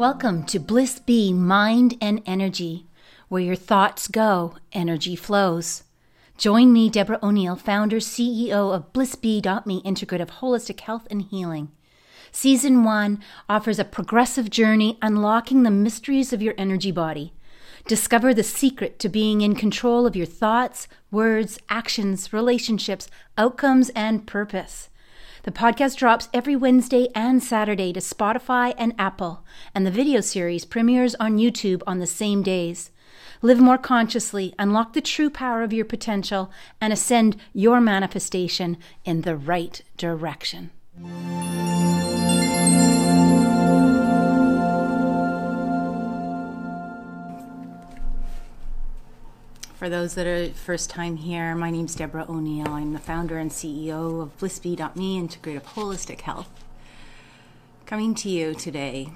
Welcome 0.00 0.44
to 0.44 0.58
Bliss 0.58 0.98
Bee 0.98 1.30
Mind 1.30 1.98
and 2.00 2.22
Energy, 2.24 2.86
where 3.28 3.42
your 3.42 3.54
thoughts 3.54 4.08
go, 4.08 4.54
energy 4.72 5.14
flows. 5.14 5.82
Join 6.38 6.72
me, 6.72 6.88
Deborah 6.88 7.18
O'Neill, 7.22 7.54
founder, 7.54 7.98
CEO 7.98 8.74
of 8.74 8.94
BlissBee.me 8.94 9.82
Integrative 9.82 10.30
Holistic 10.40 10.80
Health 10.80 11.06
and 11.10 11.20
Healing. 11.20 11.70
Season 12.32 12.82
1 12.82 13.22
offers 13.46 13.78
a 13.78 13.84
progressive 13.84 14.48
journey 14.48 14.96
unlocking 15.02 15.64
the 15.64 15.70
mysteries 15.70 16.32
of 16.32 16.40
your 16.40 16.54
energy 16.56 16.90
body. 16.90 17.34
Discover 17.86 18.32
the 18.32 18.42
secret 18.42 18.98
to 19.00 19.10
being 19.10 19.42
in 19.42 19.54
control 19.54 20.06
of 20.06 20.16
your 20.16 20.24
thoughts, 20.24 20.88
words, 21.10 21.58
actions, 21.68 22.32
relationships, 22.32 23.10
outcomes, 23.36 23.90
and 23.90 24.26
purpose. 24.26 24.88
The 25.42 25.50
podcast 25.50 25.96
drops 25.96 26.28
every 26.34 26.54
Wednesday 26.54 27.08
and 27.14 27.42
Saturday 27.42 27.94
to 27.94 28.00
Spotify 28.00 28.74
and 28.76 28.92
Apple, 28.98 29.42
and 29.74 29.86
the 29.86 29.90
video 29.90 30.20
series 30.20 30.66
premieres 30.66 31.14
on 31.14 31.38
YouTube 31.38 31.82
on 31.86 31.98
the 31.98 32.06
same 32.06 32.42
days. 32.42 32.90
Live 33.40 33.58
more 33.58 33.78
consciously, 33.78 34.54
unlock 34.58 34.92
the 34.92 35.00
true 35.00 35.30
power 35.30 35.62
of 35.62 35.72
your 35.72 35.86
potential, 35.86 36.50
and 36.78 36.92
ascend 36.92 37.38
your 37.54 37.80
manifestation 37.80 38.76
in 39.06 39.22
the 39.22 39.34
right 39.34 39.80
direction. 39.96 40.72
For 49.80 49.88
those 49.88 50.14
that 50.16 50.26
are 50.26 50.50
first 50.50 50.90
time 50.90 51.16
here, 51.16 51.54
my 51.54 51.70
name 51.70 51.86
is 51.86 51.94
Deborah 51.94 52.26
O'Neill. 52.28 52.68
I'm 52.68 52.92
the 52.92 52.98
founder 52.98 53.38
and 53.38 53.50
CEO 53.50 54.20
of 54.20 54.36
BlissBee.me 54.36 55.18
Integrative 55.18 55.62
Holistic 55.62 56.20
Health. 56.20 56.50
Coming 57.86 58.14
to 58.16 58.28
you 58.28 58.52
today 58.52 59.08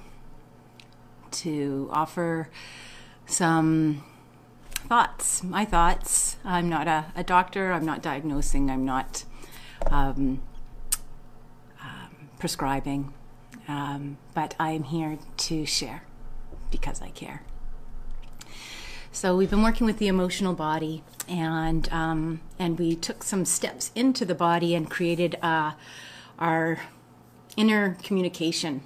to 1.33 1.91
offer 1.93 2.49
some 3.27 4.05
thoughts, 4.89 5.43
my 5.43 5.67
thoughts. 5.67 6.39
I'm 6.47 6.71
not 6.71 6.89
a, 6.89 7.13
a 7.15 7.23
doctor, 7.23 7.71
I'm 7.71 7.85
not 7.85 8.01
diagnosing, 8.01 8.71
I'm 8.71 8.87
not 8.87 9.25
um, 9.91 10.41
um, 11.83 12.31
prescribing, 12.39 13.13
um, 13.69 14.17
but 14.33 14.55
I'm 14.59 14.85
here 14.85 15.19
to 15.37 15.67
share 15.67 16.05
because 16.71 17.03
I 17.03 17.11
care. 17.11 17.43
So 19.15 19.37
we've 19.37 19.49
been 19.49 19.63
working 19.63 19.87
with 19.87 19.99
the 19.99 20.09
emotional 20.09 20.55
body, 20.55 21.05
and 21.29 21.89
um, 21.93 22.41
and 22.59 22.77
we 22.77 22.97
took 22.97 23.23
some 23.23 23.45
steps 23.45 23.93
into 23.95 24.25
the 24.25 24.35
body 24.35 24.75
and 24.75 24.91
created 24.91 25.39
uh, 25.41 25.75
our 26.41 26.81
inner 27.57 27.97
communication 28.03 28.83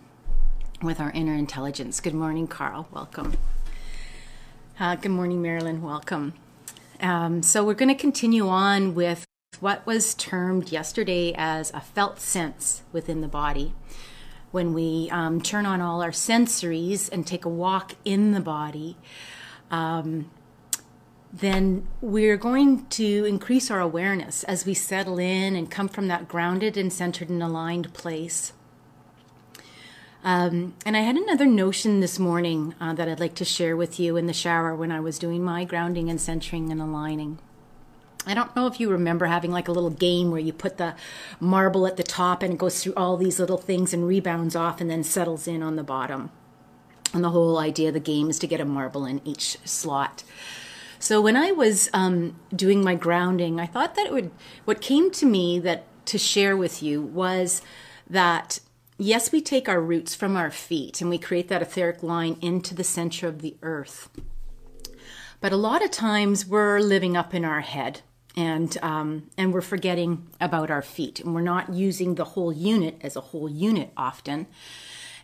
with 0.82 1.00
our 1.00 1.10
inner 1.12 1.32
intelligence. 1.32 1.98
Good 2.00 2.12
morning, 2.12 2.46
Carl. 2.46 2.88
Welcome. 2.92 3.38
Uh, 4.78 4.96
good 4.96 5.12
morning, 5.12 5.40
Marilyn. 5.40 5.80
Welcome. 5.80 6.34
Um, 7.00 7.42
so 7.42 7.64
we're 7.64 7.72
going 7.72 7.88
to 7.88 7.94
continue 7.94 8.48
on 8.48 8.94
with 8.94 9.24
what 9.60 9.86
was 9.86 10.14
termed 10.14 10.70
yesterday 10.70 11.32
as 11.38 11.72
a 11.72 11.80
felt 11.80 12.20
sense 12.20 12.82
within 12.92 13.22
the 13.22 13.28
body. 13.28 13.72
When 14.50 14.74
we 14.74 15.08
um, 15.10 15.40
turn 15.40 15.64
on 15.64 15.80
all 15.80 16.02
our 16.02 16.10
sensories 16.10 17.10
and 17.10 17.26
take 17.26 17.46
a 17.46 17.50
walk 17.50 17.94
in 18.04 18.32
the 18.32 18.40
body, 18.40 18.98
um, 19.70 20.30
then 21.32 21.86
we're 22.00 22.36
going 22.36 22.86
to 22.86 23.24
increase 23.24 23.70
our 23.70 23.80
awareness 23.80 24.44
as 24.44 24.64
we 24.64 24.74
settle 24.74 25.18
in 25.18 25.54
and 25.54 25.70
come 25.70 25.88
from 25.88 26.08
that 26.08 26.28
grounded 26.28 26.76
and 26.76 26.92
centered 26.92 27.28
and 27.28 27.42
aligned 27.42 27.92
place. 27.92 28.52
Um, 30.24 30.74
and 30.84 30.96
I 30.96 31.00
had 31.00 31.16
another 31.16 31.46
notion 31.46 32.00
this 32.00 32.18
morning 32.18 32.74
uh, 32.80 32.92
that 32.94 33.08
I'd 33.08 33.20
like 33.20 33.34
to 33.36 33.44
share 33.44 33.76
with 33.76 34.00
you 34.00 34.16
in 34.16 34.26
the 34.26 34.32
shower 34.32 34.74
when 34.74 34.90
I 34.90 35.00
was 35.00 35.18
doing 35.18 35.44
my 35.44 35.64
grounding 35.64 36.10
and 36.10 36.20
centering 36.20 36.72
and 36.72 36.80
aligning. 36.80 37.38
I 38.26 38.34
don't 38.34 38.54
know 38.56 38.66
if 38.66 38.80
you 38.80 38.90
remember 38.90 39.26
having 39.26 39.52
like 39.52 39.68
a 39.68 39.72
little 39.72 39.90
game 39.90 40.30
where 40.30 40.40
you 40.40 40.52
put 40.52 40.76
the 40.76 40.96
marble 41.40 41.86
at 41.86 41.96
the 41.96 42.02
top 42.02 42.42
and 42.42 42.54
it 42.54 42.58
goes 42.58 42.82
through 42.82 42.94
all 42.94 43.16
these 43.16 43.38
little 43.38 43.56
things 43.56 43.94
and 43.94 44.06
rebounds 44.06 44.56
off 44.56 44.80
and 44.80 44.90
then 44.90 45.04
settles 45.04 45.46
in 45.46 45.62
on 45.62 45.76
the 45.76 45.84
bottom. 45.84 46.30
And 47.14 47.24
the 47.24 47.30
whole 47.30 47.58
idea 47.58 47.88
of 47.88 47.94
the 47.94 48.00
game 48.00 48.28
is 48.28 48.38
to 48.40 48.46
get 48.46 48.60
a 48.60 48.64
marble 48.64 49.06
in 49.06 49.20
each 49.24 49.56
slot. 49.64 50.24
So 50.98 51.20
when 51.20 51.36
I 51.36 51.52
was 51.52 51.88
um, 51.92 52.36
doing 52.54 52.82
my 52.82 52.94
grounding, 52.94 53.60
I 53.60 53.66
thought 53.66 53.94
that 53.94 54.06
it 54.06 54.12
would. 54.12 54.30
What 54.64 54.80
came 54.80 55.10
to 55.12 55.26
me 55.26 55.58
that 55.60 55.84
to 56.06 56.18
share 56.18 56.56
with 56.56 56.82
you 56.82 57.00
was 57.00 57.62
that 58.08 58.60
yes, 58.98 59.30
we 59.30 59.40
take 59.40 59.68
our 59.68 59.80
roots 59.80 60.14
from 60.14 60.36
our 60.36 60.50
feet 60.50 61.00
and 61.00 61.08
we 61.08 61.18
create 61.18 61.48
that 61.48 61.62
etheric 61.62 62.02
line 62.02 62.36
into 62.42 62.74
the 62.74 62.84
center 62.84 63.28
of 63.28 63.40
the 63.40 63.56
earth. 63.62 64.10
But 65.40 65.52
a 65.52 65.56
lot 65.56 65.84
of 65.84 65.92
times 65.92 66.46
we're 66.46 66.80
living 66.80 67.16
up 67.16 67.32
in 67.32 67.44
our 67.44 67.60
head 67.60 68.00
and 68.36 68.76
um, 68.82 69.30
and 69.36 69.52
we're 69.52 69.60
forgetting 69.60 70.26
about 70.40 70.70
our 70.70 70.82
feet 70.82 71.20
and 71.20 71.34
we're 71.34 71.40
not 71.40 71.72
using 71.72 72.16
the 72.16 72.24
whole 72.24 72.52
unit 72.52 72.96
as 73.00 73.14
a 73.14 73.20
whole 73.20 73.48
unit 73.48 73.92
often. 73.96 74.46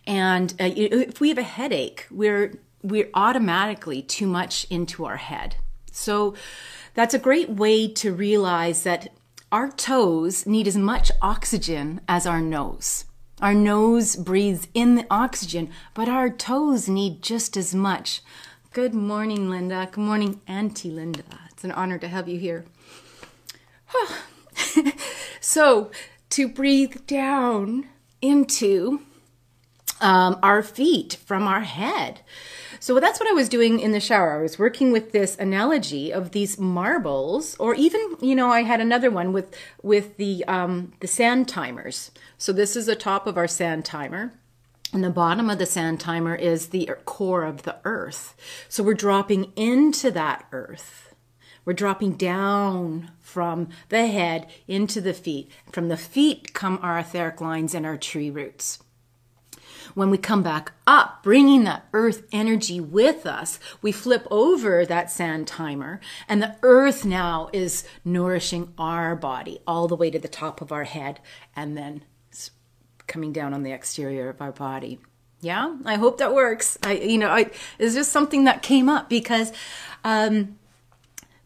And 0.06 0.52
uh, 0.60 0.70
if 0.74 1.20
we 1.20 1.28
have 1.28 1.38
a 1.38 1.42
headache, 1.42 2.06
we're 2.10 2.58
we're 2.82 3.08
automatically 3.14 4.02
too 4.02 4.26
much 4.26 4.66
into 4.68 5.06
our 5.06 5.16
head. 5.16 5.56
So 5.90 6.34
that's 6.92 7.14
a 7.14 7.18
great 7.18 7.48
way 7.48 7.88
to 7.88 8.12
realize 8.12 8.82
that 8.82 9.08
our 9.50 9.70
toes 9.70 10.46
need 10.46 10.68
as 10.68 10.76
much 10.76 11.10
oxygen 11.22 12.02
as 12.06 12.26
our 12.26 12.40
nose. 12.40 13.06
Our 13.40 13.54
nose 13.54 14.16
breathes 14.16 14.68
in 14.74 14.96
the 14.96 15.06
oxygen, 15.10 15.70
but 15.94 16.08
our 16.08 16.28
toes 16.28 16.88
need 16.88 17.22
just 17.22 17.56
as 17.56 17.74
much. 17.74 18.20
Good 18.72 18.94
morning, 18.94 19.48
Linda. 19.48 19.88
Good 19.90 20.04
morning, 20.04 20.40
Auntie 20.46 20.90
Linda. 20.90 21.22
It's 21.50 21.64
an 21.64 21.72
honor 21.72 21.98
to 21.98 22.08
have 22.08 22.28
you 22.28 22.38
here. 22.38 22.64
so, 25.40 25.90
to 26.30 26.48
breathe 26.48 27.06
down 27.06 27.88
into 28.20 29.00
um, 30.00 30.38
our 30.42 30.62
feet 30.62 31.18
from 31.24 31.46
our 31.46 31.60
head. 31.60 32.20
So 32.80 33.00
that's 33.00 33.18
what 33.18 33.30
I 33.30 33.32
was 33.32 33.48
doing 33.48 33.80
in 33.80 33.92
the 33.92 34.00
shower. 34.00 34.38
I 34.38 34.42
was 34.42 34.58
working 34.58 34.92
with 34.92 35.12
this 35.12 35.38
analogy 35.38 36.12
of 36.12 36.32
these 36.32 36.58
marbles, 36.58 37.56
or 37.58 37.74
even 37.74 38.16
you 38.20 38.34
know 38.34 38.50
I 38.50 38.62
had 38.62 38.80
another 38.80 39.10
one 39.10 39.32
with 39.32 39.56
with 39.82 40.18
the 40.18 40.44
um, 40.46 40.92
the 41.00 41.06
sand 41.06 41.48
timers. 41.48 42.10
So 42.36 42.52
this 42.52 42.76
is 42.76 42.86
the 42.86 42.96
top 42.96 43.26
of 43.26 43.38
our 43.38 43.48
sand 43.48 43.84
timer. 43.84 44.34
And 44.92 45.02
the 45.02 45.10
bottom 45.10 45.50
of 45.50 45.58
the 45.58 45.66
sand 45.66 45.98
timer 45.98 46.36
is 46.36 46.68
the 46.68 46.88
core 47.04 47.42
of 47.42 47.62
the 47.62 47.78
earth. 47.84 48.36
So 48.68 48.84
we're 48.84 48.94
dropping 48.94 49.52
into 49.56 50.12
that 50.12 50.46
earth. 50.52 51.14
We're 51.64 51.72
dropping 51.72 52.12
down 52.12 53.10
from 53.18 53.70
the 53.88 54.06
head 54.06 54.46
into 54.68 55.00
the 55.00 55.14
feet. 55.14 55.50
From 55.72 55.88
the 55.88 55.96
feet 55.96 56.52
come 56.52 56.78
our 56.80 56.98
etheric 56.98 57.40
lines 57.40 57.74
and 57.74 57.84
our 57.84 57.96
tree 57.96 58.30
roots. 58.30 58.83
When 59.94 60.10
we 60.10 60.18
come 60.18 60.42
back 60.42 60.72
up, 60.86 61.22
bringing 61.22 61.64
that 61.64 61.86
earth 61.92 62.26
energy 62.32 62.80
with 62.80 63.26
us, 63.26 63.60
we 63.80 63.92
flip 63.92 64.26
over 64.30 64.84
that 64.84 65.10
sand 65.10 65.46
timer, 65.46 66.00
and 66.28 66.42
the 66.42 66.56
earth 66.62 67.04
now 67.04 67.48
is 67.52 67.84
nourishing 68.04 68.72
our 68.76 69.14
body 69.14 69.60
all 69.66 69.86
the 69.86 69.96
way 69.96 70.10
to 70.10 70.18
the 70.18 70.28
top 70.28 70.60
of 70.60 70.72
our 70.72 70.84
head 70.84 71.20
and 71.54 71.76
then 71.76 72.04
coming 73.06 73.32
down 73.32 73.54
on 73.54 73.62
the 73.62 73.72
exterior 73.72 74.28
of 74.28 74.40
our 74.40 74.52
body. 74.52 74.98
Yeah, 75.40 75.76
I 75.84 75.96
hope 75.96 76.18
that 76.18 76.34
works. 76.34 76.78
I, 76.82 76.94
you 76.94 77.18
know, 77.18 77.28
I, 77.28 77.50
it's 77.78 77.94
just 77.94 78.10
something 78.10 78.44
that 78.44 78.62
came 78.62 78.88
up 78.88 79.10
because, 79.10 79.52
um, 80.02 80.58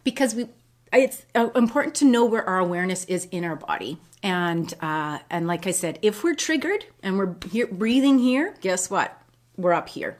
because 0.04 0.34
we, 0.34 0.48
it's 0.92 1.24
uh, 1.34 1.50
important 1.54 1.94
to 1.96 2.04
know 2.04 2.24
where 2.24 2.48
our 2.48 2.58
awareness 2.58 3.04
is 3.04 3.26
in 3.30 3.44
our 3.44 3.56
body 3.56 3.98
and 4.22 4.74
uh, 4.80 5.18
and 5.30 5.46
like 5.46 5.66
I 5.66 5.70
said, 5.70 5.98
if 6.02 6.24
we're 6.24 6.34
triggered 6.34 6.86
and 7.02 7.18
we're 7.18 7.34
here 7.50 7.66
breathing 7.66 8.18
here, 8.18 8.54
guess 8.60 8.90
what? 8.90 9.20
We're 9.56 9.72
up 9.72 9.88
here. 9.88 10.18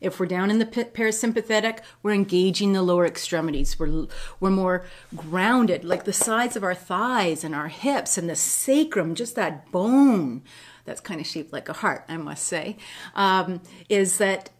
If 0.00 0.18
we're 0.18 0.26
down 0.26 0.50
in 0.50 0.58
the 0.58 0.66
parasympathetic, 0.66 1.78
we're 2.02 2.12
engaging 2.12 2.72
the 2.72 2.82
lower 2.82 3.06
extremities. 3.06 3.78
We're 3.78 4.06
we're 4.40 4.50
more 4.50 4.84
grounded, 5.14 5.84
like 5.84 6.04
the 6.04 6.12
sides 6.12 6.56
of 6.56 6.64
our 6.64 6.74
thighs 6.74 7.44
and 7.44 7.54
our 7.54 7.68
hips 7.68 8.18
and 8.18 8.28
the 8.28 8.36
sacrum, 8.36 9.14
just 9.14 9.36
that 9.36 9.70
bone 9.70 10.42
that's 10.84 11.00
kind 11.00 11.20
of 11.20 11.26
shaped 11.26 11.52
like 11.52 11.68
a 11.68 11.72
heart, 11.72 12.04
I 12.08 12.16
must 12.16 12.44
say, 12.44 12.76
um, 13.14 13.60
is 13.88 14.18
that 14.18 14.50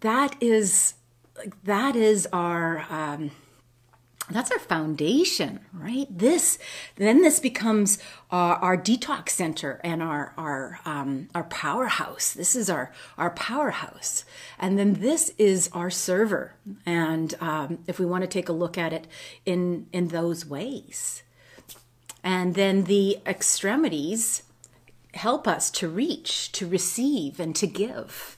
that 0.00 0.36
is 0.40 0.94
that 1.64 1.94
is 1.94 2.26
our 2.32 2.84
um, 2.90 3.30
that's 4.30 4.50
our 4.50 4.58
foundation 4.58 5.60
right? 5.80 6.06
This 6.10 6.58
then 6.96 7.22
this 7.22 7.40
becomes 7.40 7.98
our, 8.30 8.56
our 8.56 8.76
detox 8.76 9.30
center 9.30 9.80
and 9.82 10.02
our 10.02 10.32
our 10.36 10.80
um, 10.84 11.28
our 11.34 11.44
powerhouse. 11.44 12.32
This 12.32 12.54
is 12.54 12.68
our 12.68 12.92
our 13.16 13.30
powerhouse. 13.30 14.24
And 14.58 14.78
then 14.78 14.94
this 14.94 15.32
is 15.38 15.70
our 15.72 15.90
server. 15.90 16.54
And 16.84 17.34
um, 17.40 17.78
if 17.86 17.98
we 17.98 18.06
want 18.06 18.22
to 18.22 18.28
take 18.28 18.48
a 18.48 18.52
look 18.52 18.76
at 18.76 18.92
it 18.92 19.06
in 19.46 19.86
in 19.92 20.08
those 20.08 20.46
ways. 20.46 21.22
And 22.22 22.54
then 22.54 22.84
the 22.84 23.18
extremities 23.26 24.42
help 25.14 25.48
us 25.48 25.70
to 25.70 25.88
reach 25.88 26.52
to 26.52 26.68
receive 26.68 27.40
and 27.40 27.56
to 27.56 27.66
give 27.66 28.36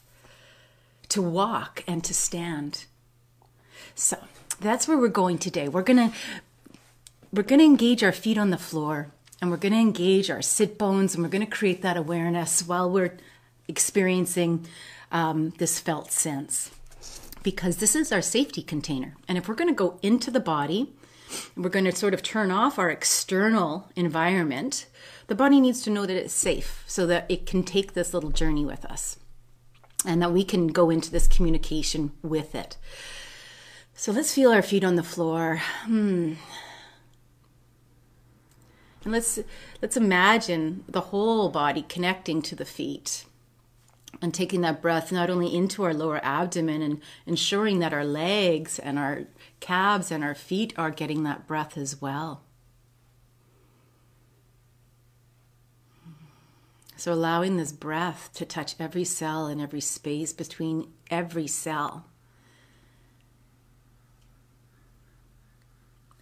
to 1.09 1.21
walk 1.21 1.85
and 1.87 2.03
to 2.05 2.15
stand. 2.15 2.87
So 3.95 4.17
that's 4.63 4.89
where 4.89 4.99
we're 4.99 5.09
going 5.09 5.39
today. 5.39 5.69
We're 5.69 5.83
gonna 5.83 6.13
we're 7.33 7.43
gonna 7.43 7.65
engage 7.65 8.03
our 8.03 8.13
feet 8.13 8.39
on 8.39 8.51
the 8.51 8.59
floor 8.59 9.13
and 9.41 9.51
we're 9.51 9.57
gonna 9.57 9.81
engage 9.81 10.31
our 10.31 10.43
sit 10.43 10.79
bones 10.79 11.15
and 11.15 11.23
we're 11.23 11.31
gonna 11.31 11.47
create 11.47 11.83
that 11.83 11.97
awareness 11.97 12.67
while 12.67 12.91
we're 12.91 13.17
experiencing 13.69 14.67
um, 15.11 15.51
this 15.59 15.79
felt 15.79 16.11
sense 16.11 16.71
because 17.43 17.79
this 17.79 17.95
is 17.95 18.13
our 18.13 18.23
safety 18.23 18.63
container. 18.63 19.17
And 19.29 19.37
if 19.37 19.49
we're 19.49 19.55
going 19.55 19.69
to 19.69 19.75
go 19.75 19.99
into 20.03 20.31
the 20.31 20.41
body, 20.41 20.93
we're 21.57 21.71
going 21.71 21.85
to 21.85 21.93
sort 21.93 22.15
of 22.15 22.23
turn 22.23 22.51
off 22.51 22.79
our 22.79 22.91
external 22.91 23.91
environment, 23.97 24.87
the 25.27 25.35
body 25.35 25.61
needs 25.61 25.83
to 25.83 25.91
know 25.91 26.07
that 26.07 26.17
it's 26.17 26.35
safe 26.35 26.85
so 26.87 27.07
that 27.07 27.27
it 27.29 27.47
can 27.47 27.63
take 27.63 27.95
this 27.95 28.13
little 28.13 28.31
journey 28.31 28.65
with 28.65 28.85
us 28.85 29.19
and 30.05 30.21
that 30.21 30.33
we 30.33 30.45
can 30.45 30.69
go 30.69 30.91
into 30.91 31.11
this 31.11 31.27
communication 31.27 32.13
with 32.23 32.55
it. 32.55 32.77
So 33.95 34.13
let's 34.13 34.35
feel 34.35 34.51
our 34.51 34.63
feet 34.63 34.85
on 34.85 34.97
the 34.97 35.03
floor. 35.03 35.63
Hmm. 35.85 36.35
And 39.05 39.13
let's 39.13 39.39
let's 39.81 39.97
imagine 39.97 40.85
the 40.89 41.01
whole 41.01 41.49
body 41.49 41.85
connecting 41.89 42.41
to 42.43 42.55
the 42.55 42.65
feet 42.65 43.25
and 44.21 44.33
taking 44.33 44.61
that 44.61 44.81
breath 44.81 45.11
not 45.11 45.31
only 45.31 45.55
into 45.55 45.83
our 45.83 45.95
lower 45.95 46.25
abdomen 46.25 46.83
and 46.83 47.01
ensuring 47.27 47.81
that 47.81 47.93
our 47.93 48.05
legs 48.05 48.79
and 48.79 48.99
our 48.99 49.25
calves 49.61 50.13
and 50.13 50.23
our 50.23 50.35
feet 50.35 50.73
are 50.77 50.91
getting 50.91 51.25
that 51.25 51.47
breath 51.47 51.77
as 51.77 52.01
well. 52.01 52.43
So, 56.97 57.13
allowing 57.13 57.57
this 57.57 57.73
breath 57.73 58.31
to 58.35 58.45
touch 58.45 58.77
every 58.79 59.03
cell 59.03 59.47
and 59.47 59.61
every 59.61 59.81
space 59.81 60.33
between 60.33 60.93
every 61.11 61.49
cell. 61.49 62.07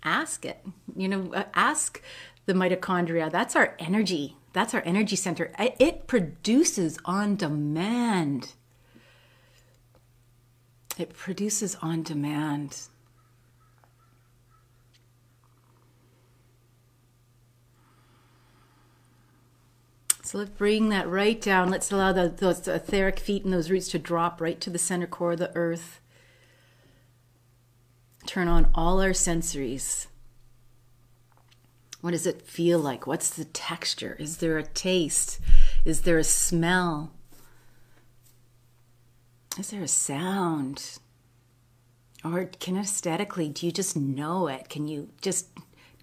Ask 0.03 0.45
it. 0.45 0.65
You 0.97 1.09
know, 1.09 1.33
uh, 1.35 1.45
ask 1.55 2.03
the 2.47 2.55
mitochondria. 2.55 3.31
That's 3.31 3.55
our 3.55 3.77
energy 3.79 4.37
that's 4.53 4.75
our 4.75 4.83
energy 4.85 5.17
center. 5.17 5.53
It 5.59 6.07
produces 6.07 6.99
on 7.05 7.37
demand. 7.37 8.55
It 10.99 11.15
produces 11.15 11.77
on 11.81 12.03
demand. 12.03 12.89
So 20.23 20.39
let's 20.39 20.51
bring 20.51 20.91
that 20.91 21.09
right 21.09 21.41
down. 21.41 21.71
Let's 21.71 21.91
allow 21.91 22.13
the, 22.13 22.29
those 22.29 22.67
etheric 22.67 23.19
feet 23.19 23.45
and 23.45 23.53
those 23.53 23.71
roots 23.71 23.89
to 23.89 23.99
drop 23.99 24.41
right 24.41 24.61
to 24.61 24.71
the 24.71 24.79
center 24.79 25.07
core 25.07 25.33
of 25.33 25.39
the 25.39 25.57
earth. 25.57 26.00
Turn 28.31 28.47
on 28.47 28.71
all 28.77 29.03
our 29.03 29.11
sensories. 29.11 30.07
What 32.01 32.13
does 32.13 32.29
it 32.29 32.43
feel 32.43 32.79
like? 32.79 33.05
What's 33.05 33.29
the 33.29 33.45
texture? 33.45 34.15
Is 34.21 34.37
there 34.37 34.57
a 34.57 34.63
taste? 34.63 35.41
Is 35.85 36.03
there 36.03 36.17
a 36.17 36.23
smell? 36.23 37.11
Is 39.59 39.71
there 39.71 39.83
a 39.83 39.89
sound? 39.89 41.01
Or 42.25 42.45
kinesthetically, 42.45 43.53
do 43.53 43.67
you 43.67 43.73
just 43.73 43.97
know 43.97 44.47
it? 44.47 44.69
Can 44.69 44.87
you 44.87 45.09
just 45.21 45.49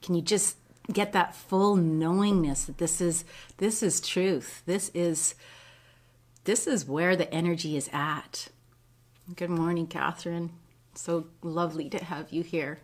can 0.02 0.14
you 0.14 0.22
just 0.22 0.58
get 0.92 1.14
that 1.14 1.34
full 1.34 1.78
knowingness 1.78 2.66
that 2.66 2.78
this 2.78 3.00
is 3.00 3.24
this 3.56 3.82
is 3.82 4.02
truth. 4.02 4.64
This 4.66 4.92
is 4.94 5.34
this 6.44 6.68
is 6.68 6.86
where 6.86 7.16
the 7.16 7.34
energy 7.34 7.78
is 7.78 7.90
at. 7.94 8.50
Good 9.34 9.50
morning, 9.50 9.88
Catherine. 9.88 10.52
So 10.98 11.28
lovely 11.44 11.90
to 11.92 12.04
have 12.04 12.32
you 12.32 12.42
here. 12.42 12.80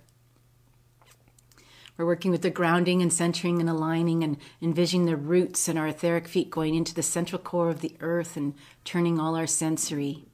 We're 1.98 2.06
working 2.06 2.30
with 2.30 2.44
the 2.44 2.52
grounding 2.52 3.02
and 3.02 3.12
centering 3.12 3.60
and 3.60 3.68
aligning 3.68 4.24
and 4.24 4.38
envisioning 4.62 5.08
the 5.08 5.18
roots 5.18 5.68
and 5.68 5.80
our 5.80 5.88
etheric 5.88 6.28
feet 6.28 6.52
going 6.52 6.76
into 6.76 6.94
the 6.94 7.02
central 7.02 7.42
core 7.42 7.70
of 7.70 7.82
the 7.82 7.96
earth 8.02 8.38
and 8.38 8.54
turning 8.84 9.20
all 9.20 9.36
our 9.36 9.48
sensory. 9.48 10.26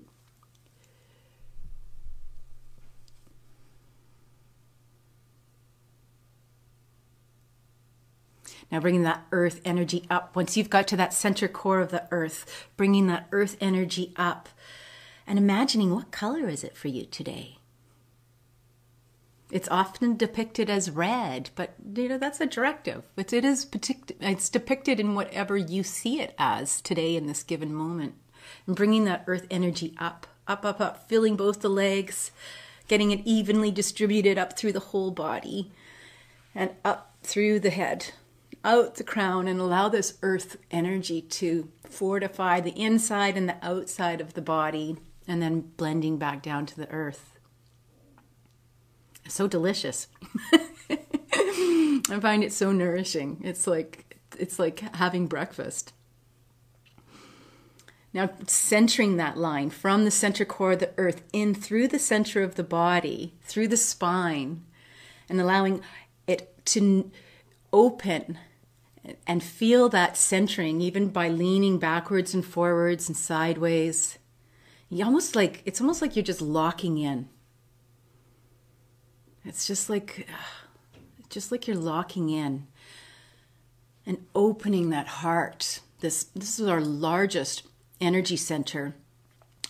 Now, 8.69 8.81
bringing 8.81 9.03
that 9.03 9.25
earth 9.31 9.61
energy 9.63 10.05
up. 10.09 10.35
Once 10.35 10.57
you've 10.57 10.69
got 10.69 10.85
to 10.89 10.97
that 10.97 11.13
center 11.13 11.47
core 11.47 11.79
of 11.79 11.91
the 11.91 12.07
earth, 12.11 12.67
bringing 12.75 13.07
that 13.07 13.27
earth 13.31 13.55
energy 13.61 14.13
up 14.17 14.49
and 15.25 15.39
imagining 15.39 15.95
what 15.95 16.11
color 16.11 16.49
is 16.49 16.63
it 16.63 16.75
for 16.75 16.89
you 16.89 17.05
today? 17.05 17.58
It's 19.51 19.69
often 19.69 20.15
depicted 20.15 20.69
as 20.69 20.91
red, 20.91 21.49
but 21.55 21.73
you 21.95 22.07
know 22.07 22.19
that's 22.19 22.39
a 22.39 22.45
directive. 22.45 23.03
But 23.15 23.33
it 23.33 23.43
is 23.43 23.67
it's 24.19 24.49
depicted 24.49 24.99
in 24.99 25.15
whatever 25.15 25.57
you 25.57 25.81
see 25.81 26.21
it 26.21 26.35
as 26.37 26.81
today 26.81 27.15
in 27.15 27.25
this 27.25 27.41
given 27.41 27.73
moment, 27.73 28.13
and 28.67 28.75
bringing 28.75 29.05
that 29.05 29.23
earth 29.25 29.47
energy 29.49 29.95
up, 29.97 30.27
up, 30.47 30.65
up, 30.65 30.79
up, 30.79 31.09
filling 31.09 31.35
both 31.35 31.61
the 31.61 31.69
legs, 31.69 32.31
getting 32.87 33.09
it 33.09 33.25
evenly 33.25 33.71
distributed 33.71 34.37
up 34.37 34.57
through 34.57 34.73
the 34.73 34.79
whole 34.79 35.09
body, 35.09 35.71
and 36.53 36.71
up 36.85 37.15
through 37.23 37.59
the 37.59 37.71
head, 37.71 38.11
out 38.63 38.95
the 38.95 39.03
crown, 39.03 39.47
and 39.47 39.59
allow 39.59 39.89
this 39.89 40.19
earth 40.21 40.57
energy 40.69 41.21
to 41.21 41.69
fortify 41.89 42.59
the 42.59 42.79
inside 42.79 43.35
and 43.35 43.49
the 43.49 43.57
outside 43.63 44.21
of 44.21 44.35
the 44.35 44.43
body, 44.43 44.95
and 45.27 45.41
then 45.41 45.61
blending 45.75 46.19
back 46.19 46.43
down 46.43 46.67
to 46.67 46.75
the 46.75 46.89
earth 46.91 47.38
so 49.29 49.47
delicious. 49.47 50.07
I 50.91 52.19
find 52.21 52.43
it 52.43 52.53
so 52.53 52.71
nourishing. 52.71 53.41
It's 53.43 53.67
like 53.67 54.17
it's 54.37 54.59
like 54.59 54.79
having 54.95 55.27
breakfast. 55.27 55.93
Now, 58.11 58.31
centering 58.47 59.17
that 59.17 59.37
line 59.37 59.69
from 59.69 60.03
the 60.03 60.11
center 60.11 60.43
core 60.43 60.71
of 60.71 60.79
the 60.79 60.91
earth 60.97 61.21
in 61.31 61.53
through 61.53 61.89
the 61.89 61.99
center 61.99 62.41
of 62.41 62.55
the 62.55 62.63
body, 62.63 63.35
through 63.43 63.67
the 63.67 63.77
spine, 63.77 64.63
and 65.29 65.39
allowing 65.39 65.81
it 66.25 66.65
to 66.65 67.11
open 67.71 68.39
and 69.27 69.43
feel 69.43 69.89
that 69.89 70.17
centering 70.17 70.81
even 70.81 71.09
by 71.09 71.29
leaning 71.29 71.77
backwards 71.77 72.33
and 72.33 72.45
forwards 72.45 73.07
and 73.07 73.15
sideways. 73.15 74.17
You 74.89 75.05
almost 75.05 75.35
like 75.35 75.61
it's 75.65 75.79
almost 75.79 76.01
like 76.01 76.15
you're 76.15 76.23
just 76.23 76.41
locking 76.41 76.97
in 76.97 77.29
it's 79.45 79.67
just 79.67 79.89
like 79.89 80.27
uh, 80.29 80.99
just 81.29 81.51
like 81.51 81.67
you're 81.67 81.77
locking 81.77 82.29
in 82.29 82.67
and 84.05 84.25
opening 84.33 84.89
that 84.89 85.07
heart. 85.07 85.81
This 85.99 86.23
this 86.23 86.59
is 86.59 86.67
our 86.67 86.81
largest 86.81 87.63
energy 88.01 88.37
center. 88.37 88.95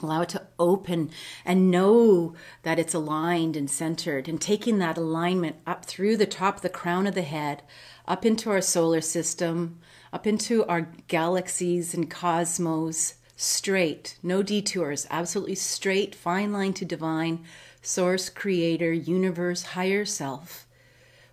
Allow 0.02 0.22
it 0.22 0.30
to 0.30 0.48
open 0.58 1.12
and 1.44 1.70
know 1.70 2.34
that 2.64 2.80
it's 2.80 2.94
aligned 2.94 3.58
and 3.58 3.70
centered, 3.70 4.30
and 4.30 4.40
taking 4.40 4.80
that 4.80 4.98
alignment 4.98 5.58
up 5.68 5.84
through 5.84 6.16
the 6.16 6.26
top 6.26 6.58
of 6.58 6.62
the 6.62 6.70
crown 6.70 7.06
of 7.06 7.16
the 7.16 7.22
head, 7.22 7.64
up 8.08 8.26
into 8.26 8.50
our 8.50 8.62
solar 8.62 9.02
system, 9.02 9.80
up 10.14 10.26
into 10.26 10.66
our 10.68 10.90
galaxies 11.08 11.94
and 11.94 12.10
cosmos, 12.10 13.16
straight, 13.36 14.18
no 14.24 14.42
detours, 14.42 15.06
absolutely 15.10 15.56
straight, 15.56 16.16
fine 16.16 16.54
line 16.54 16.74
to 16.74 16.86
divine, 16.86 17.44
source, 17.82 18.30
creator, 18.30 18.92
universe, 18.92 19.64
higher 19.64 20.06
self. 20.06 20.68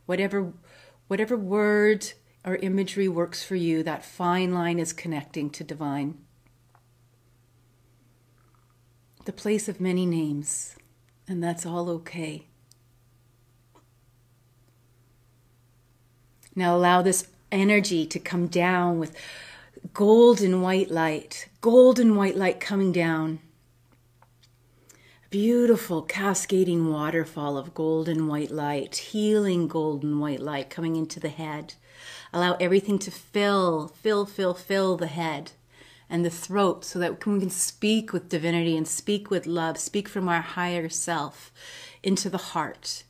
Whatever 0.07 0.53
whatever 1.09 1.37
word 1.37 2.13
or 2.45 2.57
imagery 2.57 3.09
works 3.09 3.45
for 3.45 3.57
you, 3.57 3.83
that 3.83 4.05
fine 4.05 4.55
line 4.55 4.79
is 4.79 4.93
connecting 4.93 5.51
to 5.51 5.65
divine. 5.65 6.17
The 9.25 9.33
place 9.33 9.69
of 9.69 9.81
many 9.81 10.07
names, 10.07 10.77
and 11.27 11.43
that's 11.43 11.67
all 11.67 11.91
okay. 11.91 12.47
Now 16.55 16.77
allow 16.77 17.03
this 17.03 17.29
energy 17.53 18.07
to 18.07 18.19
come 18.19 18.47
down 18.47 18.99
with 18.99 19.17
golden 19.93 20.63
white 20.63 20.91
light, 20.91 21.49
golden 21.61 22.17
white 22.17 22.37
light 22.37 22.61
coming 22.61 22.93
down 22.93 23.41
beautiful 25.37 26.01
cascading 26.01 26.91
waterfall 26.91 27.59
of 27.59 27.75
golden 27.75 28.27
white 28.27 28.51
light, 28.51 28.97
healing 28.97 29.69
golden 29.69 30.19
white 30.19 30.41
light 30.41 30.71
coming 30.71 30.97
into 30.97 31.21
the 31.21 31.29
head. 31.29 31.75
Allow 32.33 32.55
everything 32.55 32.99
to 33.01 33.11
fill, 33.11 33.89
fill, 33.89 34.25
fill, 34.25 34.55
fill 34.55 34.97
the 34.97 35.09
head 35.09 35.53
and 36.09 36.25
the 36.25 36.31
throat 36.31 36.87
so 36.87 36.99
that 37.01 37.27
we 37.27 37.39
can 37.39 37.51
speak 37.51 38.15
with 38.15 38.31
divinity 38.31 38.79
and 38.79 38.89
speak 38.89 39.31
with 39.31 39.47
love, 39.47 39.77
speak 39.77 40.09
from 40.09 40.27
our 40.27 40.41
higher 40.41 40.89
self 40.89 41.53
into 42.03 42.31
the 42.31 42.39
heart, 42.39 43.05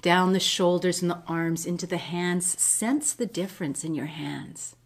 down 0.00 0.32
the 0.32 0.38
shoulders 0.38 1.02
and 1.02 1.10
the 1.10 1.24
arms, 1.26 1.66
into 1.66 1.88
the 1.88 1.96
hands. 1.96 2.56
Sense 2.62 3.12
the 3.12 3.26
difference 3.26 3.82
in 3.82 3.96
your 3.96 4.06
hands. 4.06 4.76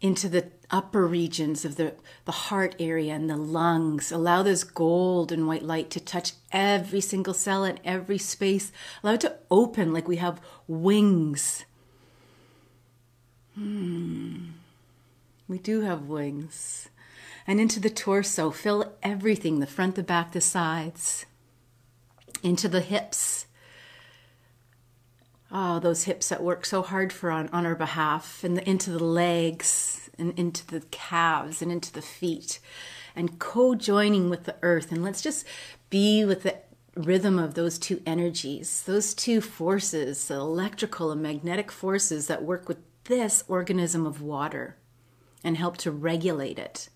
into 0.00 0.28
the 0.28 0.50
upper 0.70 1.06
regions 1.06 1.64
of 1.64 1.76
the, 1.76 1.94
the 2.24 2.32
heart 2.32 2.74
area 2.78 3.14
and 3.14 3.28
the 3.28 3.36
lungs. 3.36 4.12
Allow 4.12 4.42
this 4.42 4.64
gold 4.64 5.32
and 5.32 5.46
white 5.46 5.62
light 5.62 5.90
to 5.90 6.00
touch 6.00 6.32
every 6.52 7.00
single 7.00 7.34
cell 7.34 7.64
and 7.64 7.80
every 7.84 8.18
space. 8.18 8.72
Allow 9.02 9.14
it 9.14 9.20
to 9.22 9.36
open 9.50 9.92
like 9.92 10.08
we 10.08 10.16
have 10.16 10.40
wings. 10.66 11.64
Hmm. 13.54 14.50
We 15.48 15.58
do 15.58 15.80
have 15.80 16.02
wings. 16.02 16.88
And 17.46 17.60
into 17.60 17.80
the 17.80 17.90
torso, 17.90 18.50
fill 18.50 18.94
everything 19.02 19.58
the 19.58 19.66
front, 19.66 19.96
the 19.96 20.02
back, 20.02 20.32
the 20.32 20.40
sides. 20.40 21.26
Into 22.42 22.68
the 22.68 22.80
hips. 22.80 23.46
Oh, 25.50 25.80
those 25.80 26.04
hips 26.04 26.28
that 26.28 26.44
work 26.44 26.64
so 26.64 26.82
hard 26.82 27.12
for 27.12 27.32
on, 27.32 27.48
on 27.48 27.66
our 27.66 27.74
behalf, 27.74 28.44
and 28.44 28.56
the, 28.56 28.70
into 28.70 28.90
the 28.90 29.02
legs, 29.02 29.99
and 30.20 30.38
into 30.38 30.66
the 30.66 30.82
calves, 30.90 31.62
and 31.62 31.72
into 31.72 31.92
the 31.92 32.02
feet, 32.02 32.60
and 33.16 33.38
co 33.38 33.74
joining 33.74 34.30
with 34.30 34.44
the 34.44 34.56
earth. 34.62 34.92
And 34.92 35.02
let's 35.02 35.22
just 35.22 35.46
be 35.88 36.24
with 36.24 36.42
the 36.42 36.56
rhythm 36.94 37.38
of 37.38 37.54
those 37.54 37.78
two 37.78 38.02
energies, 38.06 38.82
those 38.82 39.14
two 39.14 39.40
forces, 39.40 40.28
the 40.28 40.34
electrical 40.34 41.10
and 41.10 41.22
magnetic 41.22 41.70
forces 41.70 42.26
that 42.26 42.42
work 42.42 42.68
with 42.68 42.78
this 43.04 43.44
organism 43.48 44.06
of 44.06 44.22
water 44.22 44.76
and 45.42 45.56
help 45.56 45.76
to 45.78 45.90
regulate 45.90 46.58
it, 46.58 46.88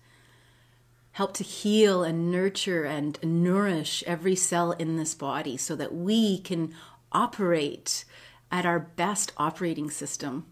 help 1.13 1.33
to 1.33 1.43
heal 1.43 2.03
and 2.03 2.31
nurture 2.31 2.83
and 2.83 3.17
nourish 3.23 4.03
every 4.05 4.35
cell 4.35 4.71
in 4.73 4.97
this 4.97 5.15
body 5.15 5.57
so 5.57 5.75
that 5.75 5.93
we 5.93 6.39
can 6.39 6.73
operate 7.11 8.05
at 8.51 8.65
our 8.65 8.79
best 8.79 9.31
operating 9.37 9.89
system 9.89 10.45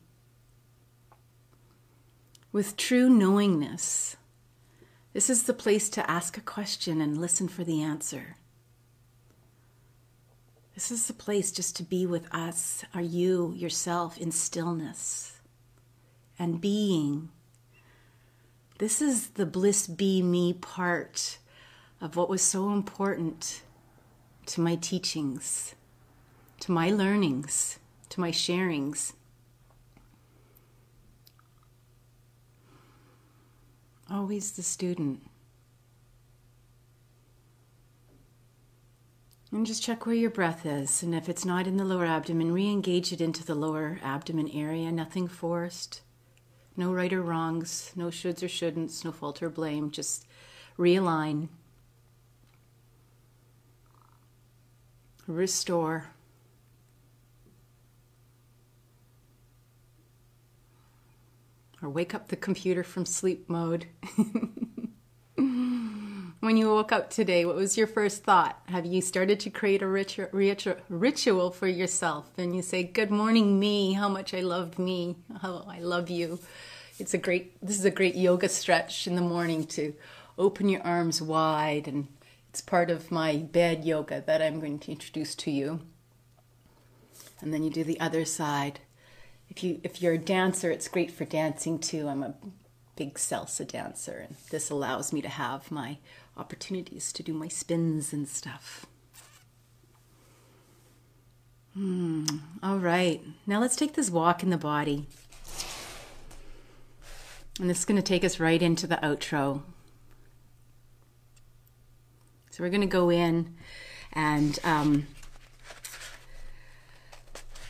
with 2.53 2.77
true 2.77 3.10
knowingness. 3.10 4.15
This 5.12 5.29
is 5.29 5.43
the 5.43 5.53
place 5.53 5.89
to 5.89 6.10
ask 6.10 6.38
a 6.38 6.41
question 6.41 7.01
and 7.01 7.19
listen 7.19 7.50
for 7.50 7.65
the 7.65 7.81
answer. 7.81 8.38
This 10.74 10.89
is 10.89 11.07
the 11.07 11.13
place 11.13 11.51
just 11.51 11.75
to 11.75 11.83
be 11.83 12.05
with 12.05 12.33
us, 12.33 12.86
are 12.93 13.01
you 13.01 13.53
yourself 13.53 14.17
in 14.17 14.31
stillness 14.31 15.41
and 16.39 16.62
being 16.62 17.29
this 18.79 19.01
is 19.01 19.29
the 19.29 19.45
bliss 19.45 19.88
be 19.88 20.22
me 20.22 20.51
part 20.51 21.38
of 22.01 22.15
what 22.15 22.27
was 22.27 22.41
so 22.41 22.74
important 22.74 23.62
to 24.48 24.62
my 24.62 24.75
teachings, 24.75 25.75
to 26.60 26.72
my 26.72 26.89
learnings, 26.89 27.79
to 28.10 28.19
my 28.19 28.31
sharings. 28.31 29.13
Always 34.13 34.51
the 34.51 34.62
student. 34.62 35.24
And 39.51 39.65
just 39.65 39.82
check 39.82 40.05
where 40.05 40.13
your 40.13 40.29
breath 40.29 40.67
is. 40.67 41.01
And 41.01 41.15
if 41.15 41.27
it's 41.27 41.46
not 41.46 41.65
in 41.65 41.77
the 41.77 41.84
lower 41.84 42.05
abdomen, 42.05 42.53
re 42.53 42.70
engage 42.70 43.12
it 43.12 43.22
into 43.22 43.43
the 43.43 43.55
lower 43.55 43.98
abdomen 44.03 44.51
area, 44.53 44.91
nothing 44.91 45.27
forced. 45.27 46.01
No 46.77 46.93
right 46.93 47.12
or 47.12 47.24
wrongs, 47.24 47.91
no 47.96 48.05
shoulds 48.08 48.43
or 48.43 48.48
shouldn'ts, 48.48 49.03
no 49.03 49.12
fault 49.12 49.41
or 49.41 49.50
blame. 49.50 49.89
Just 49.89 50.27
realign, 50.77 51.50
restore. 55.25 56.12
Or 61.83 61.89
wake 61.89 62.15
up 62.15 62.29
the 62.29 62.37
computer 62.37 62.81
from 62.81 63.05
sleep 63.05 63.49
mode. 63.49 63.87
when 65.35 66.55
you 66.55 66.69
woke 66.69 66.93
up 66.93 67.09
today, 67.09 67.43
what 67.43 67.57
was 67.57 67.77
your 67.77 67.87
first 67.87 68.23
thought? 68.23 68.57
Have 68.67 68.85
you 68.85 69.01
started 69.01 69.41
to 69.41 69.49
create 69.49 69.81
a 69.81 69.87
ritual, 69.87 71.51
for 71.51 71.67
yourself? 71.67 72.31
And 72.37 72.55
you 72.55 72.61
say, 72.61 72.83
Good 72.83 73.11
morning, 73.11 73.59
me, 73.59 73.91
how 73.91 74.07
much 74.07 74.33
I 74.33 74.39
love 74.39 74.79
me, 74.79 75.17
how 75.41 75.65
I 75.67 75.79
love 75.79 76.09
you. 76.09 76.39
It's 76.99 77.13
a 77.13 77.17
great, 77.17 77.59
this 77.61 77.77
is 77.77 77.83
a 77.83 77.91
great 77.91 78.15
yoga 78.15 78.47
stretch 78.47 79.05
in 79.05 79.15
the 79.15 79.21
morning 79.21 79.65
to 79.67 79.93
open 80.37 80.69
your 80.69 80.83
arms 80.83 81.21
wide. 81.21 81.89
And 81.89 82.07
it's 82.49 82.61
part 82.61 82.91
of 82.91 83.11
my 83.11 83.35
bed 83.35 83.83
yoga 83.83 84.23
that 84.25 84.41
I'm 84.41 84.61
going 84.61 84.79
to 84.79 84.91
introduce 84.93 85.35
to 85.35 85.51
you. 85.51 85.81
And 87.41 87.53
then 87.53 87.61
you 87.61 87.69
do 87.69 87.83
the 87.83 87.99
other 87.99 88.23
side. 88.23 88.79
If, 89.55 89.63
you, 89.63 89.79
if 89.83 90.01
you're 90.01 90.13
a 90.13 90.17
dancer, 90.17 90.72
it's 90.72 90.88
great 90.88 91.12
for 91.12 91.25
dancing 91.25 91.77
too. 91.77 92.07
I'm 92.07 92.24
a 92.24 92.33
big 92.95 93.15
salsa 93.15 93.67
dancer, 93.67 94.25
and 94.27 94.36
this 94.50 94.72
allows 94.72 95.13
me 95.13 95.22
to 95.22 95.29
have 95.29 95.69
my 95.69 96.00
opportunities 96.36 97.13
to 97.13 97.22
do 97.22 97.33
my 97.33 97.48
spins 97.50 98.13
and 98.13 98.27
stuff. 98.27 98.88
Hmm. 101.75 102.25
All 102.63 102.77
right. 102.77 103.22
Now 103.45 103.60
let's 103.60 103.75
take 103.75 103.93
this 103.93 104.10
walk 104.10 104.41
in 104.41 104.50
the 104.50 104.57
body. 104.57 105.05
And 107.60 107.69
this 107.69 107.79
is 107.79 107.86
going 107.86 107.98
to 107.98 108.01
take 108.01 108.24
us 108.24 108.39
right 108.39 108.62
into 108.62 108.88
the 108.88 108.95
outro. 108.98 109.62
So 112.50 112.63
we're 112.63 112.69
going 112.69 112.81
to 112.81 112.88
go 112.88 113.12
in 113.12 113.55
and 114.13 114.57
um, 114.63 115.05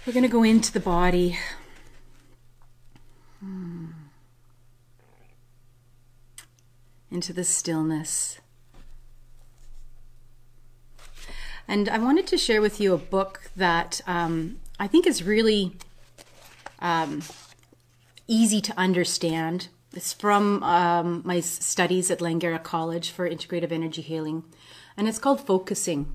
we're 0.05 0.13
going 0.13 0.23
to 0.23 0.29
go 0.29 0.43
into 0.43 0.71
the 0.71 0.79
body. 0.79 1.37
Hmm. 3.43 3.85
Into 7.11 7.33
the 7.33 7.43
stillness. 7.43 8.39
And 11.67 11.89
I 11.89 11.97
wanted 11.97 12.27
to 12.27 12.37
share 12.37 12.61
with 12.61 12.79
you 12.79 12.93
a 12.93 12.97
book 12.97 13.49
that 13.55 14.01
um, 14.07 14.59
I 14.79 14.87
think 14.87 15.05
is 15.05 15.23
really 15.23 15.75
um, 16.79 17.21
easy 18.27 18.61
to 18.61 18.77
understand. 18.77 19.67
It's 19.93 20.13
from 20.13 20.63
um, 20.63 21.21
my 21.25 21.39
studies 21.39 22.09
at 22.09 22.19
Langara 22.19 22.61
College 22.61 23.11
for 23.11 23.29
Integrative 23.29 23.71
Energy 23.71 24.01
Healing, 24.01 24.43
and 24.97 25.07
it's 25.07 25.19
called 25.19 25.45
Focusing. 25.45 26.13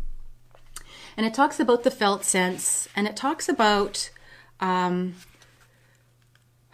And 1.16 1.26
it 1.26 1.34
talks 1.34 1.60
about 1.60 1.82
the 1.84 1.90
felt 1.90 2.24
sense, 2.24 2.88
and 2.96 3.06
it 3.06 3.16
talks 3.16 3.48
about 3.48 4.10
um, 4.60 5.14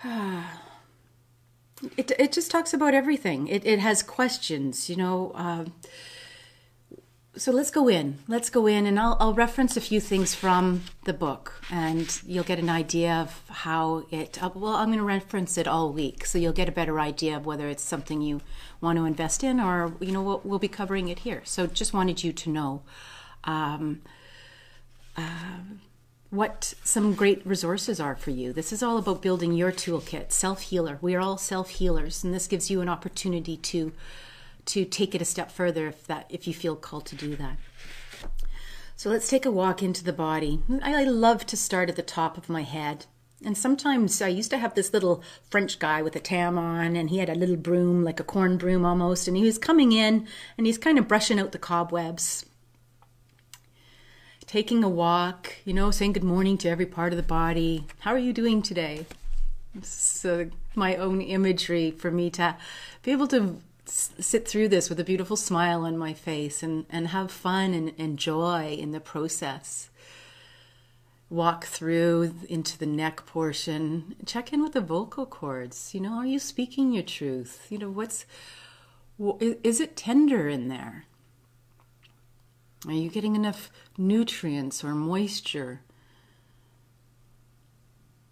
it, 1.96 2.12
it 2.18 2.32
just 2.32 2.50
talks 2.50 2.74
about 2.74 2.94
everything. 2.94 3.48
It, 3.48 3.64
it 3.66 3.78
has 3.78 4.02
questions, 4.02 4.88
you 4.88 4.96
know. 4.96 5.32
Uh, 5.34 5.64
so 7.36 7.50
let's 7.50 7.70
go 7.70 7.88
in. 7.88 8.18
Let's 8.28 8.48
go 8.48 8.66
in, 8.66 8.86
and 8.86 8.98
I'll, 8.98 9.16
I'll 9.18 9.34
reference 9.34 9.76
a 9.76 9.80
few 9.80 10.00
things 10.00 10.34
from 10.34 10.84
the 11.04 11.12
book, 11.12 11.60
and 11.70 12.20
you'll 12.24 12.44
get 12.44 12.60
an 12.60 12.70
idea 12.70 13.12
of 13.12 13.42
how 13.48 14.06
it. 14.10 14.42
Uh, 14.42 14.50
well, 14.54 14.74
I'm 14.74 14.88
going 14.88 14.98
to 14.98 15.04
reference 15.04 15.58
it 15.58 15.66
all 15.66 15.92
week, 15.92 16.26
so 16.26 16.38
you'll 16.38 16.52
get 16.52 16.68
a 16.68 16.72
better 16.72 17.00
idea 17.00 17.36
of 17.36 17.46
whether 17.46 17.68
it's 17.68 17.82
something 17.82 18.20
you 18.20 18.40
want 18.80 18.98
to 18.98 19.04
invest 19.04 19.42
in, 19.42 19.58
or 19.58 19.94
you 20.00 20.12
know, 20.12 20.22
we'll, 20.22 20.40
we'll 20.44 20.58
be 20.58 20.68
covering 20.68 21.08
it 21.08 21.20
here. 21.20 21.42
So 21.44 21.66
just 21.66 21.92
wanted 21.92 22.22
you 22.22 22.32
to 22.32 22.50
know 22.50 22.82
um, 23.44 24.02
uh, 25.16 25.58
what 26.34 26.74
some 26.82 27.14
great 27.14 27.46
resources 27.46 28.00
are 28.00 28.16
for 28.16 28.30
you. 28.30 28.52
This 28.52 28.72
is 28.72 28.82
all 28.82 28.98
about 28.98 29.22
building 29.22 29.52
your 29.52 29.72
toolkit, 29.72 30.32
self 30.32 30.62
healer. 30.62 30.98
We 31.00 31.14
are 31.14 31.20
all 31.20 31.38
self 31.38 31.70
healers, 31.70 32.24
and 32.24 32.34
this 32.34 32.48
gives 32.48 32.70
you 32.70 32.80
an 32.80 32.88
opportunity 32.88 33.56
to 33.56 33.92
to 34.66 34.84
take 34.84 35.14
it 35.14 35.22
a 35.22 35.26
step 35.26 35.50
further 35.50 35.88
if 35.88 36.06
that 36.06 36.26
if 36.28 36.46
you 36.46 36.54
feel 36.54 36.76
called 36.76 37.06
to 37.06 37.16
do 37.16 37.36
that. 37.36 37.56
So 38.96 39.10
let's 39.10 39.28
take 39.28 39.44
a 39.44 39.50
walk 39.50 39.82
into 39.82 40.04
the 40.04 40.12
body. 40.12 40.60
I 40.82 41.04
love 41.04 41.46
to 41.46 41.56
start 41.56 41.88
at 41.88 41.96
the 41.96 42.02
top 42.02 42.36
of 42.38 42.48
my 42.48 42.62
head. 42.62 43.06
And 43.44 43.58
sometimes 43.58 44.22
I 44.22 44.28
used 44.28 44.50
to 44.50 44.58
have 44.58 44.74
this 44.74 44.92
little 44.92 45.22
French 45.50 45.78
guy 45.78 46.00
with 46.00 46.16
a 46.16 46.20
tam 46.20 46.56
on, 46.56 46.96
and 46.96 47.10
he 47.10 47.18
had 47.18 47.28
a 47.28 47.34
little 47.34 47.56
broom, 47.56 48.02
like 48.02 48.20
a 48.20 48.24
corn 48.24 48.56
broom 48.56 48.86
almost, 48.86 49.28
and 49.28 49.36
he 49.36 49.44
was 49.44 49.58
coming 49.58 49.92
in 49.92 50.26
and 50.56 50.66
he's 50.66 50.78
kind 50.78 50.98
of 50.98 51.08
brushing 51.08 51.38
out 51.38 51.52
the 51.52 51.58
cobwebs. 51.58 52.46
Taking 54.54 54.84
a 54.84 54.88
walk, 54.88 55.52
you 55.64 55.74
know, 55.74 55.90
saying 55.90 56.12
good 56.12 56.22
morning 56.22 56.56
to 56.58 56.68
every 56.68 56.86
part 56.86 57.12
of 57.12 57.16
the 57.16 57.24
body. 57.24 57.88
How 57.98 58.12
are 58.12 58.18
you 58.20 58.32
doing 58.32 58.62
today? 58.62 59.04
So, 59.82 60.42
uh, 60.42 60.44
my 60.76 60.94
own 60.94 61.20
imagery 61.20 61.90
for 61.90 62.12
me 62.12 62.30
to 62.30 62.56
be 63.02 63.10
able 63.10 63.26
to 63.26 63.60
sit 63.84 64.46
through 64.46 64.68
this 64.68 64.88
with 64.88 65.00
a 65.00 65.04
beautiful 65.04 65.36
smile 65.36 65.84
on 65.84 65.98
my 65.98 66.12
face 66.12 66.62
and, 66.62 66.86
and 66.88 67.08
have 67.08 67.32
fun 67.32 67.74
and, 67.74 67.94
and 67.98 68.16
joy 68.16 68.76
in 68.78 68.92
the 68.92 69.00
process. 69.00 69.90
Walk 71.28 71.64
through 71.64 72.36
into 72.48 72.78
the 72.78 72.86
neck 72.86 73.26
portion. 73.26 74.14
Check 74.24 74.52
in 74.52 74.62
with 74.62 74.74
the 74.74 74.80
vocal 74.80 75.26
cords. 75.26 75.92
You 75.96 76.00
know, 76.02 76.12
are 76.18 76.26
you 76.26 76.38
speaking 76.38 76.92
your 76.92 77.02
truth? 77.02 77.66
You 77.70 77.78
know, 77.78 77.90
what's, 77.90 78.24
is 79.40 79.80
it 79.80 79.96
tender 79.96 80.48
in 80.48 80.68
there? 80.68 81.06
Are 82.86 82.92
you 82.92 83.08
getting 83.08 83.34
enough 83.34 83.70
nutrients 83.96 84.84
or 84.84 84.94
moisture? 84.94 85.80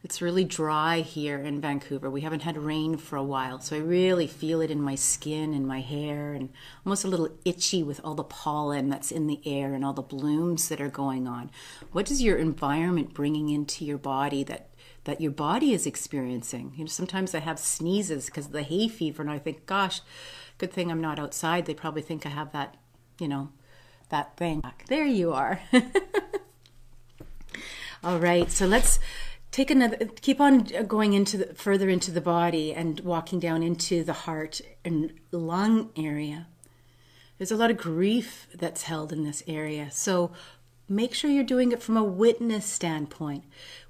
It's 0.04 0.20
really 0.20 0.44
dry 0.44 1.00
here 1.00 1.38
in 1.38 1.60
Vancouver. 1.60 2.10
We 2.10 2.22
haven't 2.22 2.42
had 2.42 2.58
rain 2.58 2.96
for 2.96 3.16
a 3.16 3.22
while, 3.22 3.60
so 3.60 3.76
I 3.76 3.78
really 3.78 4.26
feel 4.26 4.60
it 4.60 4.70
in 4.70 4.82
my 4.82 4.96
skin 4.96 5.54
and 5.54 5.66
my 5.66 5.80
hair 5.80 6.32
and 6.32 6.50
almost 6.84 7.04
a 7.04 7.08
little 7.08 7.30
itchy 7.44 7.84
with 7.84 8.00
all 8.02 8.16
the 8.16 8.24
pollen 8.24 8.88
that's 8.88 9.12
in 9.12 9.28
the 9.28 9.40
air 9.46 9.74
and 9.74 9.84
all 9.84 9.92
the 9.92 10.02
blooms 10.02 10.68
that 10.68 10.80
are 10.80 10.90
going 10.90 11.28
on. 11.28 11.52
What 11.92 12.10
is 12.10 12.20
your 12.20 12.36
environment 12.36 13.14
bringing 13.14 13.48
into 13.48 13.84
your 13.84 13.98
body 13.98 14.42
that 14.44 14.70
that 15.04 15.20
your 15.20 15.30
body 15.30 15.72
is 15.72 15.86
experiencing? 15.86 16.72
You 16.76 16.84
know, 16.84 16.88
sometimes 16.88 17.32
I 17.32 17.38
have 17.38 17.60
sneezes 17.60 18.26
because 18.26 18.46
of 18.46 18.52
the 18.52 18.64
hay 18.64 18.88
fever 18.88 19.22
and 19.22 19.30
I 19.30 19.38
think, 19.38 19.66
gosh, 19.66 20.00
good 20.58 20.72
thing 20.72 20.90
I'm 20.90 21.00
not 21.00 21.20
outside. 21.20 21.66
They 21.66 21.74
probably 21.74 22.02
think 22.02 22.26
I 22.26 22.30
have 22.30 22.52
that, 22.52 22.76
you 23.20 23.28
know, 23.28 23.50
that 24.12 24.36
thing. 24.36 24.62
There 24.86 25.04
you 25.04 25.32
are. 25.32 25.60
all 28.04 28.20
right, 28.20 28.50
so 28.50 28.66
let's 28.66 29.00
take 29.50 29.70
another 29.70 30.06
keep 30.20 30.40
on 30.40 30.64
going 30.86 31.12
into 31.12 31.38
the, 31.38 31.54
further 31.54 31.88
into 31.88 32.10
the 32.10 32.20
body 32.20 32.72
and 32.72 33.00
walking 33.00 33.40
down 33.40 33.62
into 33.62 34.04
the 34.04 34.12
heart 34.12 34.60
and 34.84 35.12
lung 35.32 35.90
area. 35.96 36.46
There's 37.36 37.50
a 37.50 37.56
lot 37.56 37.70
of 37.70 37.76
grief 37.76 38.46
that's 38.54 38.84
held 38.84 39.12
in 39.12 39.24
this 39.24 39.42
area 39.48 39.90
so 39.90 40.30
make 40.88 41.14
sure 41.14 41.30
you're 41.30 41.44
doing 41.44 41.72
it 41.72 41.82
from 41.82 41.96
a 41.96 42.04
witness 42.04 42.66
standpoint. 42.66 43.44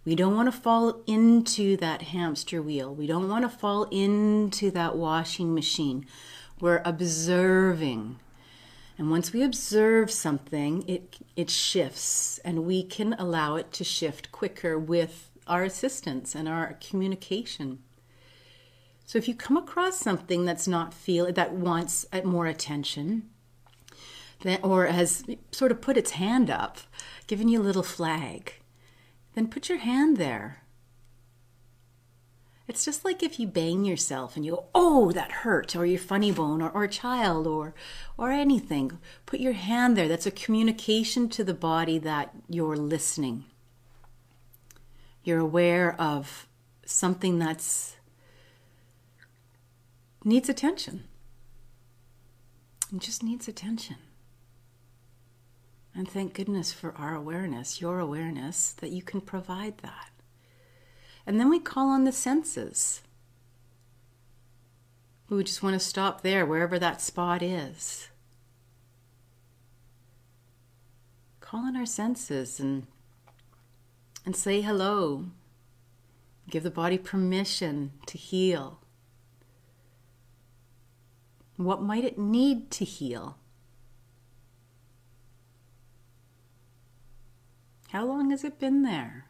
We 0.05 0.14
don't 0.14 0.37
want 0.37 0.52
to 0.52 0.59
fall 0.59 1.02
into 1.07 1.76
that 1.79 2.02
hamster 2.02 2.62
wheel. 2.62 2.95
We 2.95 3.07
don't 3.07 3.29
want 3.29 3.43
to 3.43 3.49
fall 3.49 3.85
into 3.91 4.71
that 4.71 4.97
washing 4.97 5.55
machine. 5.55 6.07
We're 6.61 6.83
observing 6.85 8.21
and 9.02 9.11
once 9.11 9.32
we 9.32 9.42
observe 9.42 10.12
something 10.12 10.85
it 10.87 11.16
it 11.35 11.50
shifts 11.50 12.38
and 12.44 12.64
we 12.64 12.85
can 12.85 13.14
allow 13.14 13.56
it 13.56 13.73
to 13.73 13.82
shift 13.82 14.30
quicker 14.30 14.78
with 14.78 15.28
our 15.49 15.64
assistance 15.64 16.37
and 16.37 16.49
our 16.49 16.75
communication. 16.75 17.80
So 19.04 19.18
if 19.18 19.26
you 19.26 19.35
come 19.35 19.56
across 19.56 19.99
something 19.99 20.44
that's 20.44 20.68
not 20.68 20.94
feel 20.94 21.32
that 21.32 21.52
wants 21.52 22.06
uh, 22.12 22.21
more 22.23 22.47
attention, 22.47 23.28
then, 24.42 24.61
or 24.62 24.87
has 24.87 25.25
sort 25.50 25.73
of 25.73 25.80
put 25.80 25.97
its 25.97 26.12
hand 26.12 26.49
up, 26.49 26.78
giving 27.26 27.49
you 27.49 27.61
a 27.61 27.68
little 27.68 27.82
flag, 27.82 28.52
then 29.35 29.49
put 29.49 29.68
your 29.68 29.78
hand 29.78 30.16
there. 30.16 30.62
It's 32.69 32.85
just 32.85 33.04
like 33.04 33.23
if 33.23 33.40
you 33.40 33.47
bang 33.47 33.85
yourself 33.85 34.37
and 34.37 34.47
you 34.47 34.52
go, 34.52 34.66
oh, 34.75 35.12
that 35.12 35.33
hurt, 35.33 35.75
or 35.75 35.85
your 35.85 35.99
funny 35.99 36.31
bone, 36.31 36.62
or, 36.62 36.71
or 36.71 36.85
a 36.85 36.88
child, 36.88 37.47
or 37.47 37.75
or 38.16 38.31
anything. 38.31 38.99
Put 39.26 39.40
your 39.40 39.52
hand 39.52 39.97
there. 39.97 40.09
That's 40.09 40.26
a 40.26 40.31
communication 40.31 41.28
to 41.31 41.45
the 41.45 41.54
body 41.54 41.99
that 41.99 42.35
you're 42.49 42.76
listening 42.76 43.45
you're 45.25 45.38
aware 45.38 46.00
of 46.00 46.47
something 46.85 47.38
that's 47.38 47.97
needs 50.25 50.49
attention. 50.49 51.04
It 52.95 53.00
just 53.00 53.23
needs 53.23 53.49
attention. 53.49 53.97
And 55.95 56.09
thank 56.09 56.35
goodness 56.35 56.73
for 56.73 56.95
our 56.97 57.14
awareness, 57.14 57.81
your 57.81 57.99
awareness, 57.99 58.73
that 58.73 58.90
you 58.90 59.02
can 59.02 59.21
provide 59.21 59.78
that. 59.78 60.11
And 61.26 61.38
then 61.38 61.49
we 61.49 61.59
call 61.59 61.88
on 61.88 62.05
the 62.05 62.12
senses. 62.12 63.02
We 65.29 65.45
just 65.45 65.62
want 65.62 65.75
to 65.75 65.81
stop 65.81 66.23
there, 66.23 66.45
wherever 66.45 66.79
that 66.79 67.00
spot 67.00 67.43
is. 67.43 68.09
Call 71.41 71.61
on 71.61 71.76
our 71.76 71.87
senses 71.87 72.61
and 72.61 72.87
and 74.25 74.37
say 74.37 74.61
hello. 74.61 75.26
Give 76.50 76.62
the 76.62 76.71
body 76.71 76.99
permission 76.99 77.93
to 78.07 78.19
heal. 78.19 78.81
What 81.57 81.83
might 81.83 82.05
it 82.05 82.18
need 82.18 82.70
to 82.73 82.85
heal? 82.85 83.38
How 87.90 88.05
long 88.05 88.31
has 88.31 88.44
it 88.44 88.59
been 88.59 88.83
there? 88.83 89.27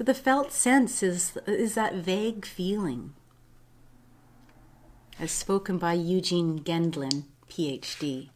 So 0.00 0.04
the 0.04 0.14
felt 0.14 0.50
sense 0.50 1.02
is, 1.02 1.36
is 1.46 1.74
that 1.74 1.94
vague 1.94 2.46
feeling, 2.46 3.12
as 5.18 5.30
spoken 5.30 5.76
by 5.76 5.92
Eugene 5.92 6.60
Gendlin, 6.60 7.24
PhD. 7.50 8.30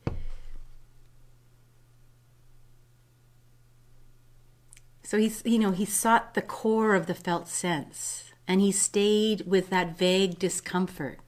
So 5.04 5.16
he's, 5.16 5.40
you 5.46 5.58
know, 5.58 5.70
he 5.70 5.86
sought 5.86 6.34
the 6.34 6.42
core 6.42 6.94
of 6.94 7.06
the 7.06 7.14
felt 7.14 7.48
sense 7.48 8.30
and 8.46 8.60
he 8.60 8.70
stayed 8.70 9.46
with 9.46 9.70
that 9.70 9.96
vague 9.96 10.38
discomfort. 10.38 11.18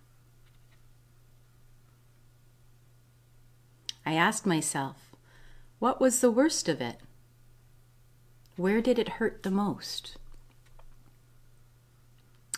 I 4.04 4.12
asked 4.12 4.44
myself, 4.44 5.16
what 5.78 5.98
was 5.98 6.20
the 6.20 6.30
worst 6.30 6.68
of 6.68 6.82
it? 6.82 6.98
Where 8.56 8.82
did 8.82 8.98
it 8.98 9.16
hurt 9.16 9.42
the 9.42 9.50
most? 9.50 10.18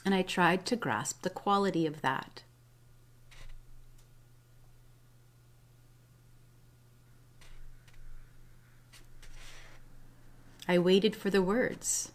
And 0.04 0.14
I 0.14 0.22
tried 0.22 0.64
to 0.66 0.76
grasp 0.76 1.22
the 1.22 1.30
quality 1.30 1.86
of 1.86 2.00
that. 2.00 2.42
I 10.68 10.78
waited 10.78 11.16
for 11.16 11.30
the 11.30 11.40
words. 11.40 12.12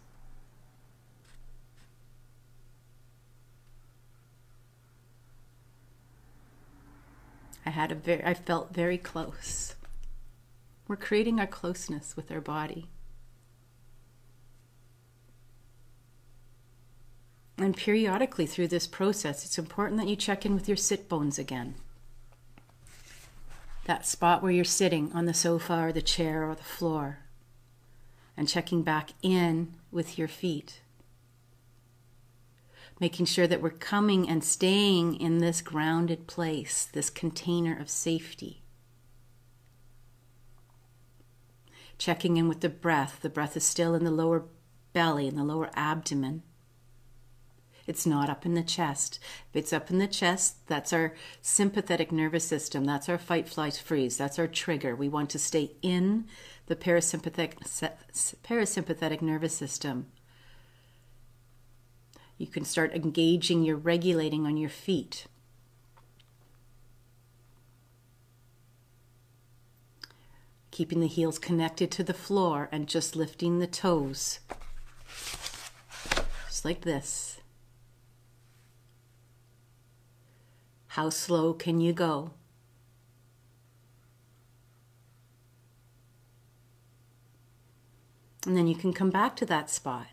I 7.66 7.70
had 7.70 7.90
a 7.90 7.96
very 7.96 8.24
I 8.24 8.34
felt 8.34 8.72
very 8.72 8.98
close. 8.98 9.74
We're 10.86 10.96
creating 10.96 11.40
our 11.40 11.46
closeness 11.46 12.14
with 12.16 12.30
our 12.30 12.40
body. 12.40 12.90
And 17.56 17.76
periodically 17.76 18.46
through 18.46 18.68
this 18.68 18.86
process, 18.86 19.44
it's 19.44 19.58
important 19.58 20.00
that 20.00 20.08
you 20.08 20.16
check 20.16 20.44
in 20.44 20.54
with 20.54 20.68
your 20.68 20.76
sit 20.76 21.08
bones 21.08 21.38
again. 21.38 21.76
That 23.84 24.06
spot 24.06 24.42
where 24.42 24.50
you're 24.50 24.64
sitting 24.64 25.12
on 25.12 25.26
the 25.26 25.34
sofa 25.34 25.84
or 25.84 25.92
the 25.92 26.02
chair 26.02 26.48
or 26.48 26.54
the 26.54 26.62
floor 26.62 27.18
and 28.36 28.48
checking 28.48 28.82
back 28.82 29.10
in 29.22 29.74
with 29.92 30.18
your 30.18 30.28
feet. 30.28 30.80
Making 33.00 33.26
sure 33.26 33.46
that 33.46 33.60
we're 33.60 33.70
coming 33.70 34.28
and 34.28 34.42
staying 34.42 35.20
in 35.20 35.38
this 35.38 35.60
grounded 35.60 36.26
place, 36.26 36.84
this 36.84 37.10
container 37.10 37.78
of 37.78 37.90
safety. 37.90 38.62
Checking 41.98 42.36
in 42.36 42.48
with 42.48 42.60
the 42.60 42.68
breath. 42.68 43.20
The 43.20 43.28
breath 43.28 43.56
is 43.56 43.64
still 43.64 43.94
in 43.94 44.04
the 44.04 44.10
lower 44.10 44.44
belly, 44.92 45.28
in 45.28 45.36
the 45.36 45.44
lower 45.44 45.70
abdomen. 45.74 46.42
It's 47.86 48.06
not 48.06 48.30
up 48.30 48.46
in 48.46 48.54
the 48.54 48.62
chest. 48.62 49.18
If 49.50 49.56
it's 49.56 49.72
up 49.72 49.90
in 49.90 49.98
the 49.98 50.06
chest, 50.06 50.66
that's 50.66 50.92
our 50.92 51.14
sympathetic 51.42 52.10
nervous 52.10 52.44
system. 52.44 52.84
That's 52.84 53.08
our 53.08 53.18
fight, 53.18 53.48
flight, 53.48 53.76
freeze. 53.76 54.16
That's 54.16 54.38
our 54.38 54.46
trigger. 54.46 54.96
We 54.96 55.08
want 55.08 55.28
to 55.30 55.38
stay 55.38 55.72
in 55.82 56.24
the 56.66 56.76
parasympathetic, 56.76 57.58
parasympathetic 58.42 59.20
nervous 59.20 59.54
system. 59.54 60.06
You 62.38 62.46
can 62.46 62.64
start 62.64 62.94
engaging 62.94 63.64
your 63.64 63.76
regulating 63.76 64.46
on 64.46 64.56
your 64.56 64.70
feet. 64.70 65.26
Keeping 70.70 71.00
the 71.00 71.06
heels 71.06 71.38
connected 71.38 71.90
to 71.92 72.02
the 72.02 72.14
floor 72.14 72.68
and 72.72 72.88
just 72.88 73.14
lifting 73.14 73.58
the 73.58 73.66
toes. 73.66 74.40
Just 76.48 76.64
like 76.64 76.80
this. 76.80 77.33
How 80.94 81.10
slow 81.10 81.54
can 81.54 81.80
you 81.80 81.92
go? 81.92 82.30
And 88.46 88.56
then 88.56 88.68
you 88.68 88.76
can 88.76 88.92
come 88.92 89.10
back 89.10 89.34
to 89.36 89.46
that 89.46 89.70
spot. 89.70 90.06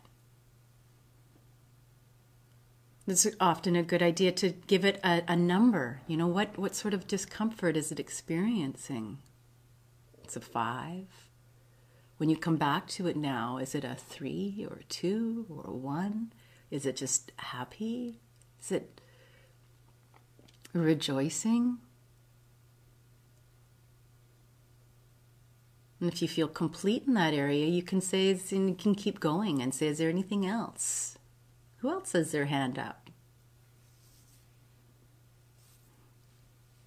It's 3.06 3.28
often 3.38 3.76
a 3.76 3.84
good 3.84 4.02
idea 4.02 4.32
to 4.32 4.48
give 4.48 4.84
it 4.84 4.98
a, 5.04 5.22
a, 5.28 5.36
number. 5.36 6.00
You 6.08 6.16
know, 6.16 6.26
what, 6.26 6.58
what 6.58 6.74
sort 6.74 6.94
of 6.94 7.06
discomfort 7.06 7.76
is 7.76 7.92
it 7.92 8.00
experiencing? 8.00 9.18
It's 10.24 10.34
a 10.34 10.40
five. 10.40 11.06
When 12.16 12.28
you 12.28 12.36
come 12.36 12.56
back 12.56 12.88
to 12.88 13.06
it 13.06 13.16
now, 13.16 13.58
is 13.58 13.76
it 13.76 13.84
a 13.84 13.94
three 13.94 14.66
or 14.68 14.78
a 14.78 14.84
two 14.84 15.46
or 15.48 15.62
a 15.64 15.76
one? 15.76 16.32
Is 16.72 16.86
it 16.86 16.96
just 16.96 17.30
happy? 17.36 18.18
Is 18.60 18.72
it 18.72 19.00
rejoicing? 20.72 21.78
And 26.02 26.12
if 26.12 26.20
you 26.20 26.26
feel 26.26 26.48
complete 26.48 27.04
in 27.06 27.14
that 27.14 27.32
area, 27.32 27.66
you 27.66 27.82
can 27.82 28.00
say, 28.00 28.30
and 28.50 28.68
you 28.68 28.74
can 28.74 28.96
keep 28.96 29.20
going 29.20 29.62
and 29.62 29.72
say, 29.72 29.86
Is 29.86 29.98
there 29.98 30.08
anything 30.08 30.44
else? 30.44 31.16
Who 31.76 31.90
else 31.90 32.12
has 32.12 32.32
their 32.32 32.46
hand 32.46 32.76
up? 32.76 33.08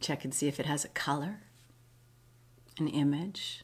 Check 0.01 0.25
and 0.25 0.33
see 0.33 0.49
if 0.49 0.59
it 0.59 0.65
has 0.65 0.83
a 0.83 0.89
color, 0.89 1.43
an 2.77 2.89
image. 2.89 3.63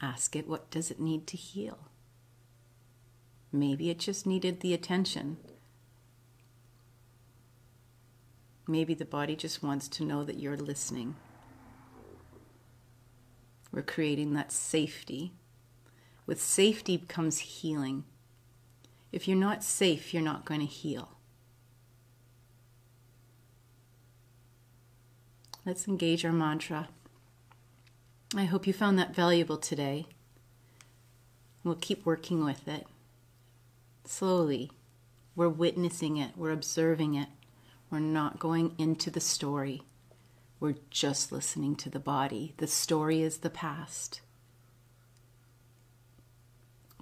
Ask 0.00 0.36
it, 0.36 0.46
What 0.46 0.70
does 0.70 0.92
it 0.92 1.00
need 1.00 1.26
to 1.26 1.36
heal? 1.36 1.88
Maybe 3.50 3.90
it 3.90 3.98
just 3.98 4.26
needed 4.26 4.60
the 4.60 4.74
attention. 4.74 5.38
Maybe 8.66 8.94
the 8.94 9.04
body 9.04 9.36
just 9.36 9.62
wants 9.62 9.88
to 9.88 10.04
know 10.04 10.24
that 10.24 10.38
you're 10.38 10.56
listening. 10.56 11.16
We're 13.72 13.82
creating 13.82 14.34
that 14.34 14.52
safety. 14.52 15.32
With 16.26 16.40
safety 16.40 16.98
comes 17.08 17.38
healing. 17.38 18.04
If 19.10 19.26
you're 19.26 19.36
not 19.36 19.64
safe, 19.64 20.14
you're 20.14 20.22
not 20.22 20.44
going 20.44 20.60
to 20.60 20.66
heal. 20.66 21.10
Let's 25.64 25.86
engage 25.86 26.24
our 26.24 26.32
mantra. 26.32 26.88
I 28.34 28.44
hope 28.44 28.66
you 28.66 28.72
found 28.72 28.98
that 28.98 29.14
valuable 29.14 29.58
today. 29.58 30.06
We'll 31.62 31.74
keep 31.74 32.04
working 32.04 32.44
with 32.44 32.66
it. 32.66 32.86
Slowly, 34.04 34.70
we're 35.36 35.48
witnessing 35.48 36.16
it, 36.16 36.32
we're 36.36 36.50
observing 36.50 37.14
it. 37.14 37.28
We're 37.92 37.98
not 37.98 38.38
going 38.38 38.74
into 38.78 39.10
the 39.10 39.20
story. 39.20 39.82
We're 40.58 40.76
just 40.88 41.30
listening 41.30 41.76
to 41.76 41.90
the 41.90 42.00
body. 42.00 42.54
The 42.56 42.66
story 42.66 43.20
is 43.20 43.38
the 43.38 43.50
past. 43.50 44.22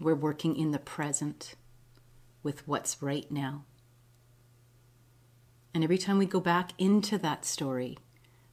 We're 0.00 0.16
working 0.16 0.56
in 0.56 0.72
the 0.72 0.80
present 0.80 1.54
with 2.42 2.66
what's 2.66 3.00
right 3.00 3.30
now. 3.30 3.66
And 5.72 5.84
every 5.84 5.96
time 5.96 6.18
we 6.18 6.26
go 6.26 6.40
back 6.40 6.72
into 6.76 7.18
that 7.18 7.44
story, 7.44 7.96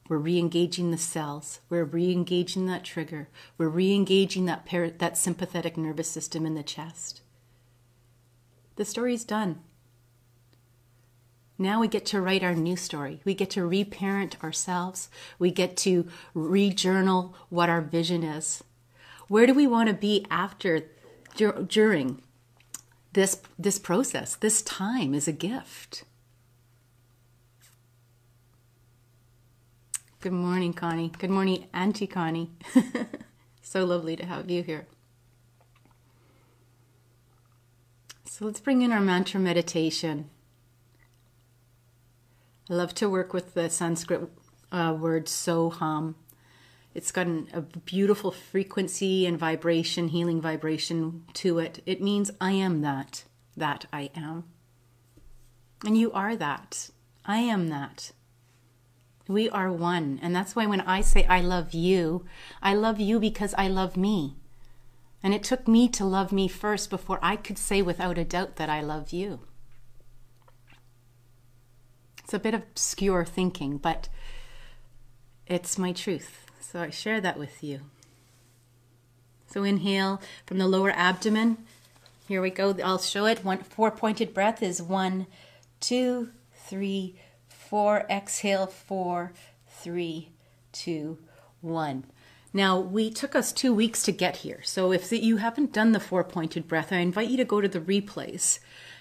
we're 0.08 0.18
re-engaging 0.18 0.92
the 0.92 0.96
cells. 0.96 1.58
We're 1.68 1.82
re-engaging 1.82 2.66
that 2.66 2.84
trigger. 2.84 3.30
We're 3.56 3.68
re-engaging 3.68 4.44
that 4.44 4.64
par- 4.64 4.90
that 4.90 5.18
sympathetic 5.18 5.76
nervous 5.76 6.08
system 6.08 6.46
in 6.46 6.54
the 6.54 6.62
chest. 6.62 7.20
The 8.76 8.84
story's 8.84 9.24
done. 9.24 9.64
Now 11.60 11.80
we 11.80 11.88
get 11.88 12.06
to 12.06 12.20
write 12.20 12.44
our 12.44 12.54
new 12.54 12.76
story. 12.76 13.20
We 13.24 13.34
get 13.34 13.50
to 13.50 13.66
reparent 13.66 14.42
ourselves. 14.44 15.10
We 15.40 15.50
get 15.50 15.76
to 15.78 16.06
rejournal 16.32 17.34
what 17.48 17.68
our 17.68 17.80
vision 17.80 18.22
is. 18.22 18.62
Where 19.26 19.46
do 19.46 19.54
we 19.54 19.66
want 19.66 19.88
to 19.88 19.94
be 19.94 20.24
after, 20.30 20.84
during 21.36 22.22
this, 23.12 23.42
this 23.58 23.80
process? 23.80 24.36
This 24.36 24.62
time 24.62 25.14
is 25.14 25.26
a 25.26 25.32
gift. 25.32 26.04
Good 30.20 30.32
morning, 30.32 30.72
Connie. 30.72 31.12
Good 31.18 31.30
morning, 31.30 31.66
Auntie 31.74 32.06
Connie. 32.06 32.50
so 33.62 33.84
lovely 33.84 34.14
to 34.16 34.24
have 34.24 34.48
you 34.48 34.62
here. 34.62 34.86
So 38.24 38.44
let's 38.44 38.60
bring 38.60 38.82
in 38.82 38.92
our 38.92 39.00
mantra 39.00 39.40
meditation. 39.40 40.30
I 42.70 42.74
love 42.74 42.94
to 42.96 43.08
work 43.08 43.32
with 43.32 43.54
the 43.54 43.70
Sanskrit 43.70 44.28
uh, 44.70 44.96
word 44.98 45.26
soham. 45.26 46.14
It's 46.94 47.10
got 47.10 47.26
an, 47.26 47.48
a 47.52 47.62
beautiful 47.62 48.30
frequency 48.30 49.24
and 49.24 49.38
vibration, 49.38 50.08
healing 50.08 50.40
vibration 50.40 51.24
to 51.34 51.58
it. 51.58 51.82
It 51.86 52.02
means 52.02 52.30
I 52.40 52.52
am 52.52 52.82
that, 52.82 53.24
that 53.56 53.86
I 53.92 54.10
am. 54.14 54.44
And 55.84 55.96
you 55.96 56.12
are 56.12 56.36
that. 56.36 56.90
I 57.24 57.38
am 57.38 57.68
that. 57.68 58.12
We 59.28 59.48
are 59.48 59.70
one. 59.70 60.18
And 60.22 60.34
that's 60.34 60.56
why 60.56 60.66
when 60.66 60.80
I 60.82 61.00
say 61.00 61.24
I 61.24 61.40
love 61.40 61.72
you, 61.72 62.24
I 62.62 62.74
love 62.74 62.98
you 62.98 63.20
because 63.20 63.54
I 63.56 63.68
love 63.68 63.96
me. 63.96 64.36
And 65.22 65.34
it 65.34 65.42
took 65.42 65.68
me 65.68 65.88
to 65.90 66.04
love 66.04 66.32
me 66.32 66.48
first 66.48 66.90
before 66.90 67.18
I 67.22 67.36
could 67.36 67.58
say 67.58 67.82
without 67.82 68.18
a 68.18 68.24
doubt 68.24 68.56
that 68.56 68.70
I 68.70 68.80
love 68.80 69.12
you. 69.12 69.40
It's 72.28 72.34
a 72.34 72.38
bit 72.38 72.52
obscure 72.52 73.24
thinking, 73.24 73.78
but 73.78 74.10
it's 75.46 75.78
my 75.78 75.92
truth. 75.92 76.44
So 76.60 76.82
I 76.82 76.90
share 76.90 77.22
that 77.22 77.38
with 77.38 77.64
you. 77.64 77.80
So 79.46 79.64
inhale 79.64 80.20
from 80.44 80.58
the 80.58 80.68
lower 80.68 80.90
abdomen. 80.90 81.56
Here 82.26 82.42
we 82.42 82.50
go. 82.50 82.76
I'll 82.84 82.98
show 82.98 83.24
it. 83.24 83.46
One 83.46 83.60
four 83.60 83.90
pointed 83.90 84.34
breath 84.34 84.62
is 84.62 84.82
one, 84.82 85.26
two, 85.80 86.28
three, 86.52 87.18
four. 87.48 88.04
Exhale, 88.10 88.66
four, 88.66 89.32
three, 89.66 90.28
two, 90.70 91.16
one. 91.62 92.04
Now, 92.52 92.78
we 92.78 93.10
took 93.10 93.34
us 93.34 93.52
two 93.52 93.72
weeks 93.72 94.02
to 94.02 94.12
get 94.12 94.36
here. 94.38 94.60
So 94.64 94.92
if 94.92 95.10
you 95.10 95.38
haven't 95.38 95.72
done 95.72 95.92
the 95.92 95.98
four 95.98 96.24
pointed 96.24 96.68
breath, 96.68 96.92
I 96.92 96.98
invite 96.98 97.30
you 97.30 97.38
to 97.38 97.44
go 97.46 97.62
to 97.62 97.68
the 97.68 97.80
replays 97.80 98.58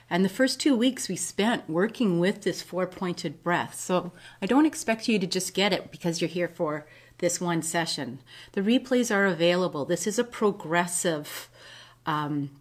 and 0.10 0.24
the 0.24 0.30
first 0.30 0.60
two 0.60 0.76
weeks 0.76 1.10
we 1.10 1.16
spent 1.16 1.70
working 1.70 2.20
with 2.20 2.44
this 2.44 2.62
four 2.62 2.88
pointed 2.88 3.44
breath. 3.44 3.76
So 3.76 4.12
I 4.42 4.46
don't 4.46 4.66
expect 4.66 5.08
you 5.08 5.20
to 5.20 5.28
just 5.28 5.54
get 5.54 5.74
it 5.74 5.92
because 5.92 6.22
you're 6.22 6.30
here 6.30 6.48
for 6.48 6.86
this 7.18 7.42
one 7.42 7.62
session. 7.62 8.20
The 8.54 8.62
replays 8.62 9.14
are 9.14 9.26
available. 9.26 9.86
This 9.86 10.08
is 10.08 10.20
a 10.20 10.24
progressive 10.24 11.50
um, 12.06 12.52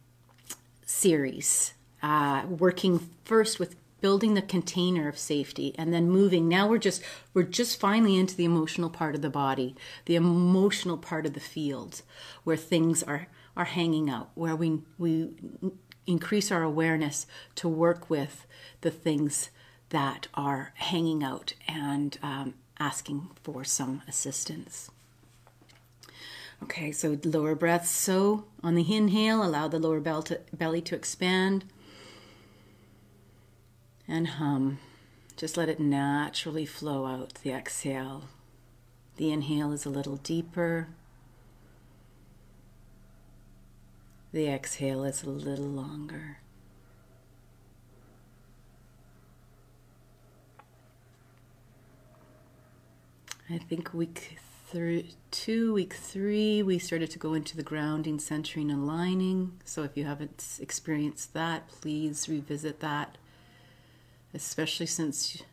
series, 0.84 1.74
uh, 2.02 2.44
working 2.48 3.10
first 3.24 3.60
with 3.60 3.76
building 4.00 4.34
the 4.34 4.42
container 4.42 5.08
of 5.08 5.18
safety 5.18 5.74
and 5.78 5.92
then 5.92 6.08
moving 6.08 6.46
now 6.48 6.68
we're 6.68 6.78
just 6.78 7.02
we're 7.32 7.42
just 7.42 7.80
finally 7.80 8.16
into 8.16 8.36
the 8.36 8.44
emotional 8.44 8.90
part 8.90 9.14
of 9.14 9.22
the 9.22 9.30
body 9.30 9.74
the 10.04 10.14
emotional 10.14 10.98
part 10.98 11.24
of 11.24 11.32
the 11.32 11.40
field 11.40 12.02
where 12.44 12.58
things 12.58 13.02
are 13.02 13.26
are 13.56 13.64
hanging 13.64 14.10
out 14.10 14.30
where 14.34 14.54
we 14.54 14.80
we 14.98 15.30
increase 16.06 16.50
our 16.50 16.62
awareness 16.62 17.26
to 17.56 17.68
work 17.68 18.08
with 18.08 18.46
the 18.80 18.90
things 18.90 19.50
that 19.90 20.28
are 20.34 20.72
hanging 20.74 21.22
out 21.22 21.54
and 21.68 22.18
um, 22.22 22.54
asking 22.78 23.28
for 23.42 23.64
some 23.64 24.02
assistance. 24.08 24.90
Okay, 26.62 26.90
so 26.90 27.18
lower 27.24 27.54
breath. 27.54 27.86
So 27.86 28.44
on 28.62 28.74
the 28.74 28.94
inhale, 28.94 29.42
allow 29.42 29.68
the 29.68 29.78
lower 29.78 30.00
belly 30.00 30.80
to 30.80 30.94
expand 30.94 31.64
and 34.08 34.26
hum. 34.26 34.78
Just 35.36 35.56
let 35.56 35.68
it 35.68 35.78
naturally 35.78 36.64
flow 36.64 37.06
out 37.06 37.34
the 37.42 37.50
exhale. 37.50 38.24
The 39.16 39.30
inhale 39.30 39.72
is 39.72 39.84
a 39.84 39.90
little 39.90 40.16
deeper. 40.16 40.88
The 44.36 44.48
exhale 44.48 45.02
is 45.04 45.22
a 45.22 45.30
little 45.30 45.64
longer. 45.64 46.40
I 53.48 53.56
think 53.56 53.94
week 53.94 54.36
three, 54.66 55.14
two, 55.30 55.72
week 55.72 55.94
three, 55.94 56.62
we 56.62 56.78
started 56.78 57.10
to 57.12 57.18
go 57.18 57.32
into 57.32 57.56
the 57.56 57.62
grounding, 57.62 58.18
centering, 58.18 58.70
and 58.70 58.82
aligning. 58.82 59.58
So 59.64 59.84
if 59.84 59.96
you 59.96 60.04
haven't 60.04 60.58
experienced 60.60 61.32
that, 61.32 61.68
please 61.68 62.28
revisit 62.28 62.80
that, 62.80 63.16
especially 64.34 64.84
since 64.84 65.44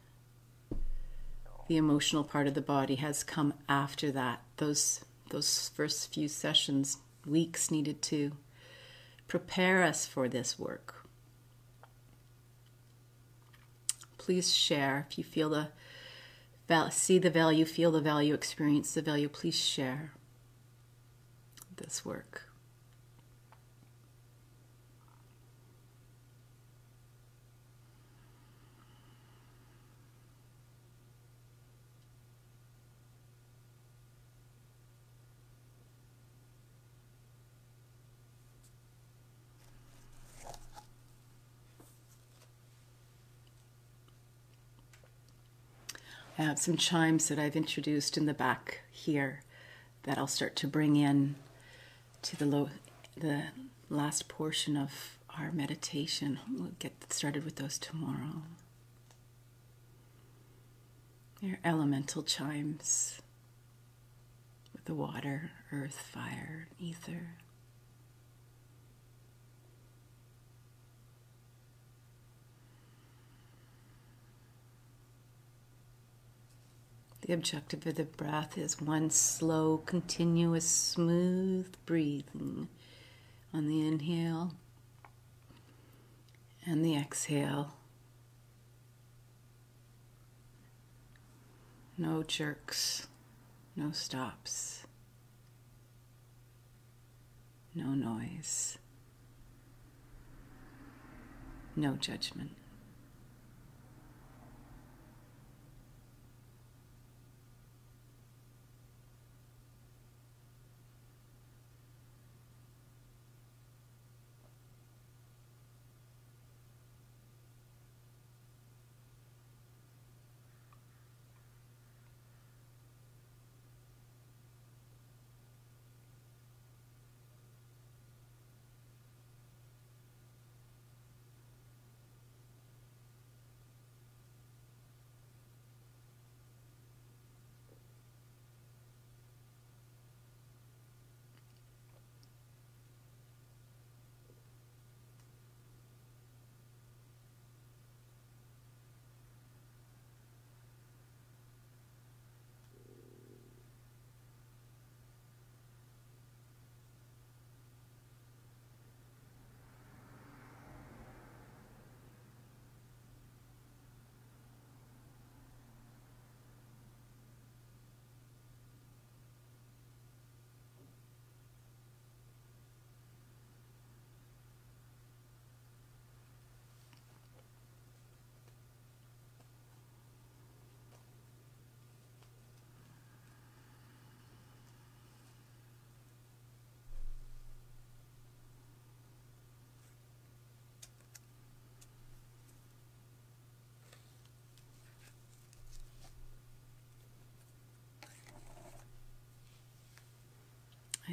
the 1.69 1.77
emotional 1.77 2.25
part 2.25 2.47
of 2.47 2.53
the 2.53 2.61
body 2.61 2.95
has 2.95 3.23
come 3.23 3.53
after 3.69 4.11
that. 4.11 4.41
Those 4.57 5.05
those 5.29 5.69
first 5.69 6.13
few 6.13 6.27
sessions, 6.27 6.97
weeks 7.25 7.71
needed 7.71 8.01
to 8.01 8.33
prepare 9.33 9.81
us 9.81 10.05
for 10.05 10.29
this 10.29 10.59
work. 10.59 11.07
Please 14.19 14.55
share 14.55 15.07
if 15.09 15.17
you 15.17 15.23
feel 15.23 15.49
the 15.49 15.69
see 16.91 17.17
the 17.17 17.31
value, 17.31 17.65
feel 17.65 17.91
the 17.91 17.99
value, 17.99 18.35
experience 18.35 18.93
the 18.93 19.01
value. 19.01 19.27
Please 19.27 19.55
share 19.55 20.11
this 21.77 22.05
work. 22.05 22.43
I 46.37 46.41
have 46.41 46.57
some 46.57 46.77
chimes 46.77 47.27
that 47.27 47.37
I've 47.37 47.55
introduced 47.55 48.17
in 48.17 48.25
the 48.25 48.33
back 48.33 48.79
here 48.89 49.41
that 50.03 50.17
I'll 50.17 50.25
start 50.25 50.55
to 50.57 50.67
bring 50.67 50.95
in 50.95 51.35
to 52.23 52.35
the 52.35 52.45
low, 52.47 52.69
the 53.15 53.43
last 53.89 54.27
portion 54.27 54.75
of 54.75 55.19
our 55.37 55.51
meditation. 55.51 56.39
We'll 56.51 56.71
get 56.79 57.13
started 57.13 57.45
with 57.45 57.57
those 57.57 57.77
tomorrow. 57.77 58.41
Your 61.39 61.59
elemental 61.63 62.23
chimes 62.23 63.21
with 64.73 64.85
the 64.85 64.95
water, 64.95 65.51
earth, 65.71 65.99
fire, 65.99 66.69
ether. 66.79 67.35
The 77.25 77.31
objective 77.31 77.87
of 77.87 77.95
the 77.95 78.03
breath 78.03 78.57
is 78.57 78.81
one 78.81 79.09
slow, 79.09 79.77
continuous, 79.77 80.65
smooth 80.65 81.73
breathing 81.85 82.67
on 83.53 83.67
the 83.67 83.87
inhale 83.87 84.55
and 86.65 86.83
the 86.83 86.97
exhale. 86.97 87.75
No 91.97 92.23
jerks, 92.23 93.07
no 93.77 93.91
stops, 93.91 94.83
no 97.73 97.93
noise, 97.93 98.77
no 101.73 101.93
judgment. 101.95 102.51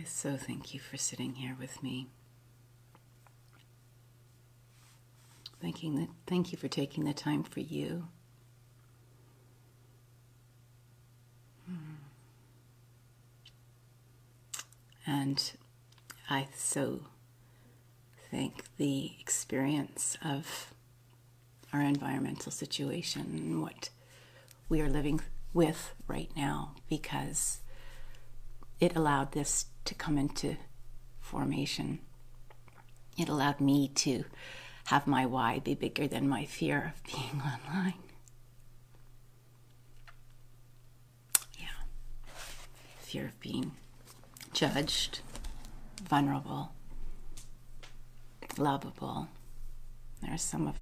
I 0.01 0.05
so 0.05 0.39
thank 0.39 0.73
you 0.73 0.81
for 0.81 0.97
sitting 0.97 1.35
here 1.35 1.55
with 1.59 1.83
me. 1.83 2.07
Thanking 5.61 5.97
the, 5.97 6.09
thank 6.27 6.53
you 6.53 6.59
for 6.59 6.69
taking 6.69 7.05
the 7.05 7.13
time 7.13 7.43
for 7.43 7.61
you. 7.61 8.09
Hmm. 11.67 11.97
And 15.07 15.53
I 16.31 16.49
so 16.55 17.01
thank 18.31 18.65
the 18.79 19.13
experience 19.21 20.17
of 20.25 20.73
our 21.75 21.83
environmental 21.83 22.53
situation 22.53 23.23
and 23.37 23.61
what 23.61 23.91
we 24.71 24.81
are 24.81 24.89
living 24.89 25.21
with 25.53 25.95
right 26.09 26.31
now 26.35 26.77
because 26.89 27.61
it 28.81 28.97
allowed 28.97 29.33
this 29.33 29.67
to 29.85 29.95
come 29.95 30.19
into 30.19 30.57
formation. 31.21 32.01
It 33.19 33.29
allowed 33.29 33.61
me 33.61 33.89
to 33.97 34.25
have 34.87 35.07
my 35.07 35.27
why 35.27 35.59
be 35.59 35.75
bigger 35.75 36.07
than 36.09 36.29
my 36.29 36.45
fear 36.45 36.95
of 36.95 37.05
being 37.05 37.43
online. 37.69 37.95
Yeah. 41.59 41.67
Fear 42.99 43.27
of 43.27 43.41
being 43.41 43.73
judged, 44.53 45.21
vulnerable, 46.03 46.73
lovable. 48.59 49.29
There's 50.23 50.43
some 50.43 50.67
of 50.67 50.77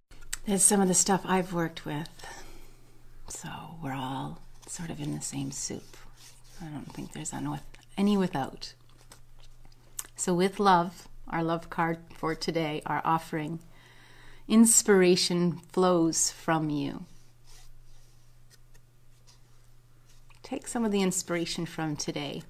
there's 0.46 0.62
some 0.62 0.80
of 0.80 0.88
the 0.88 0.94
stuff 0.94 1.22
I've 1.24 1.52
worked 1.52 1.84
with. 1.84 2.08
So 3.28 3.48
we're 3.82 3.92
all 3.92 4.40
sort 4.66 4.90
of 4.90 5.00
in 5.00 5.14
the 5.14 5.20
same 5.20 5.50
soup. 5.50 5.96
I 6.62 6.66
don't 6.66 6.90
think 6.92 7.12
there's 7.12 7.34
any 7.96 8.16
without. 8.16 8.72
So, 10.18 10.35
with 10.35 10.59
love, 10.59 11.07
our 11.28 11.44
love 11.44 11.70
card 11.70 11.98
for 12.12 12.35
today, 12.35 12.83
our 12.85 13.00
offering, 13.04 13.61
inspiration 14.48 15.61
flows 15.72 16.33
from 16.33 16.70
you. 16.70 17.04
Take 20.42 20.66
some 20.66 20.85
of 20.85 20.90
the 20.90 21.02
inspiration 21.02 21.66
from 21.66 21.94
today 21.94 22.42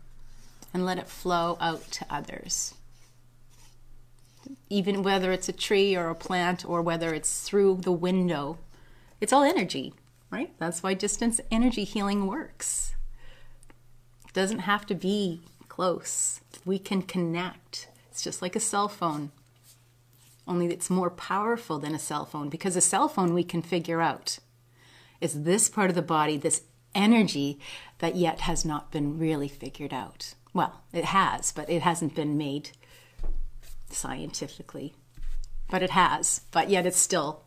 and 0.73 0.87
let 0.87 0.97
it 0.97 1.09
flow 1.09 1.59
out 1.61 1.83
to 1.91 2.07
others. 2.09 2.73
Even 4.71 5.03
whether 5.03 5.31
it's 5.31 5.51
a 5.51 5.53
tree 5.53 5.95
or 5.95 6.09
a 6.09 6.15
plant 6.15 6.65
or 6.65 6.81
whether 6.81 7.13
it's 7.13 7.43
through 7.43 7.81
the 7.83 7.93
window, 7.93 8.57
it's 9.21 9.33
all 9.33 9.43
energy, 9.43 9.93
right? 10.31 10.55
That's 10.59 10.83
why 10.83 10.95
distance 10.95 11.39
energy 11.51 11.85
healing 11.85 12.27
works. 12.27 12.95
It 14.27 14.33
doesn't 14.33 14.61
have 14.61 14.87
to 14.87 14.95
be 14.95 15.43
close. 15.79 16.41
We 16.65 16.81
can 16.81 17.03
connect. 17.03 17.87
It's 18.11 18.25
just 18.25 18.43
like 18.43 18.57
a 18.57 18.61
cell 18.61 18.89
phone, 18.89 19.31
only 20.45 20.67
it's 20.67 20.91
more 20.91 21.09
powerful 21.09 21.79
than 21.79 21.95
a 21.95 22.01
cell 22.01 22.25
phone 22.25 22.49
because 22.49 22.75
a 22.75 22.81
cell 22.81 23.09
phone 23.09 23.33
we 23.33 23.45
can 23.45 23.63
figure 23.63 24.01
out. 24.01 24.41
is 25.21 25.45
this 25.45 25.69
part 25.69 25.89
of 25.89 25.95
the 25.95 26.03
body, 26.03 26.37
this 26.37 26.63
energy 26.97 27.61
that 27.99 28.17
yet 28.17 28.41
has 28.41 28.65
not 28.65 28.91
been 28.91 29.21
really 29.21 29.47
figured 29.47 29.95
out. 29.95 30.35
Well, 30.53 30.83
it 30.93 31.05
has, 31.05 31.53
but 31.53 31.71
it 31.71 31.83
hasn't 31.83 32.17
been 32.17 32.37
made 32.37 32.71
scientifically. 33.89 34.95
But 35.71 35.85
it 35.85 35.91
has, 35.91 36.41
but 36.51 36.71
yet 36.71 36.87
it's 36.87 36.99
still, 36.99 37.45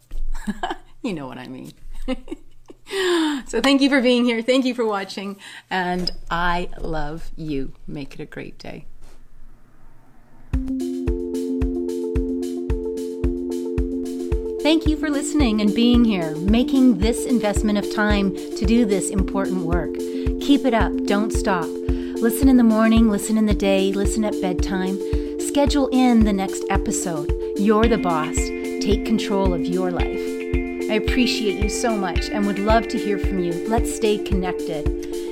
you 1.02 1.12
know 1.12 1.28
what 1.28 1.38
I 1.38 1.50
mean. 1.50 1.74
so 3.48 3.62
thank 3.62 3.82
you 3.82 3.90
for 3.90 4.02
being 4.02 4.26
here. 4.26 4.42
Thank 4.42 4.66
you 4.66 4.76
for 4.76 4.86
watching. 4.86 5.38
And 5.70 6.12
I 6.30 6.70
love 6.80 7.32
you. 7.38 7.74
Make 7.88 8.16
it 8.16 8.20
a 8.20 8.26
great 8.26 8.58
day. 8.58 8.86
Thank 14.62 14.86
you 14.86 14.98
for 14.98 15.10
listening 15.10 15.62
and 15.62 15.74
being 15.74 16.06
here, 16.06 16.36
making 16.36 17.00
this 17.00 17.26
investment 17.26 17.78
of 17.78 17.94
time 17.96 18.36
to 18.36 18.66
do 18.66 18.86
this 18.86 19.10
important 19.10 19.66
work. 19.66 19.94
Keep 20.42 20.66
it 20.66 20.74
up. 20.74 20.92
Don't 21.06 21.32
stop. 21.32 21.66
Listen 21.68 22.50
in 22.50 22.58
the 22.58 22.64
morning, 22.64 23.10
listen 23.10 23.38
in 23.38 23.48
the 23.48 23.56
day, 23.56 23.92
listen 23.92 24.24
at 24.24 24.40
bedtime. 24.42 25.00
Schedule 25.40 25.88
in 25.92 26.26
the 26.26 26.34
next 26.34 26.64
episode. 26.70 27.34
You're 27.58 27.88
the 27.88 27.98
boss. 27.98 28.36
Take 28.36 29.06
control 29.06 29.54
of 29.54 29.66
your 29.66 29.92
life. 29.92 30.31
I 30.92 30.96
appreciate 30.96 31.64
you 31.64 31.70
so 31.70 31.96
much 31.96 32.30
and 32.30 32.46
would 32.46 32.60
love 32.60 32.90
to 32.90 32.98
hear 32.98 33.18
from 33.18 33.40
you. 33.40 33.54
Let's 33.70 33.96
stay 33.96 34.18
connected. 34.18 34.90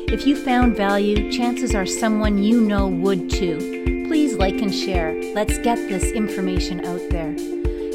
If 0.09 0.25
you 0.25 0.37
found 0.37 0.77
value, 0.77 1.29
chances 1.33 1.75
are 1.75 1.85
someone 1.85 2.37
you 2.37 2.61
know 2.61 2.87
would 2.87 3.29
too. 3.29 4.05
Please 4.07 4.35
like 4.35 4.61
and 4.61 4.73
share. 4.73 5.21
Let's 5.33 5.57
get 5.57 5.75
this 5.89 6.13
information 6.13 6.85
out 6.85 7.01
there. 7.09 7.35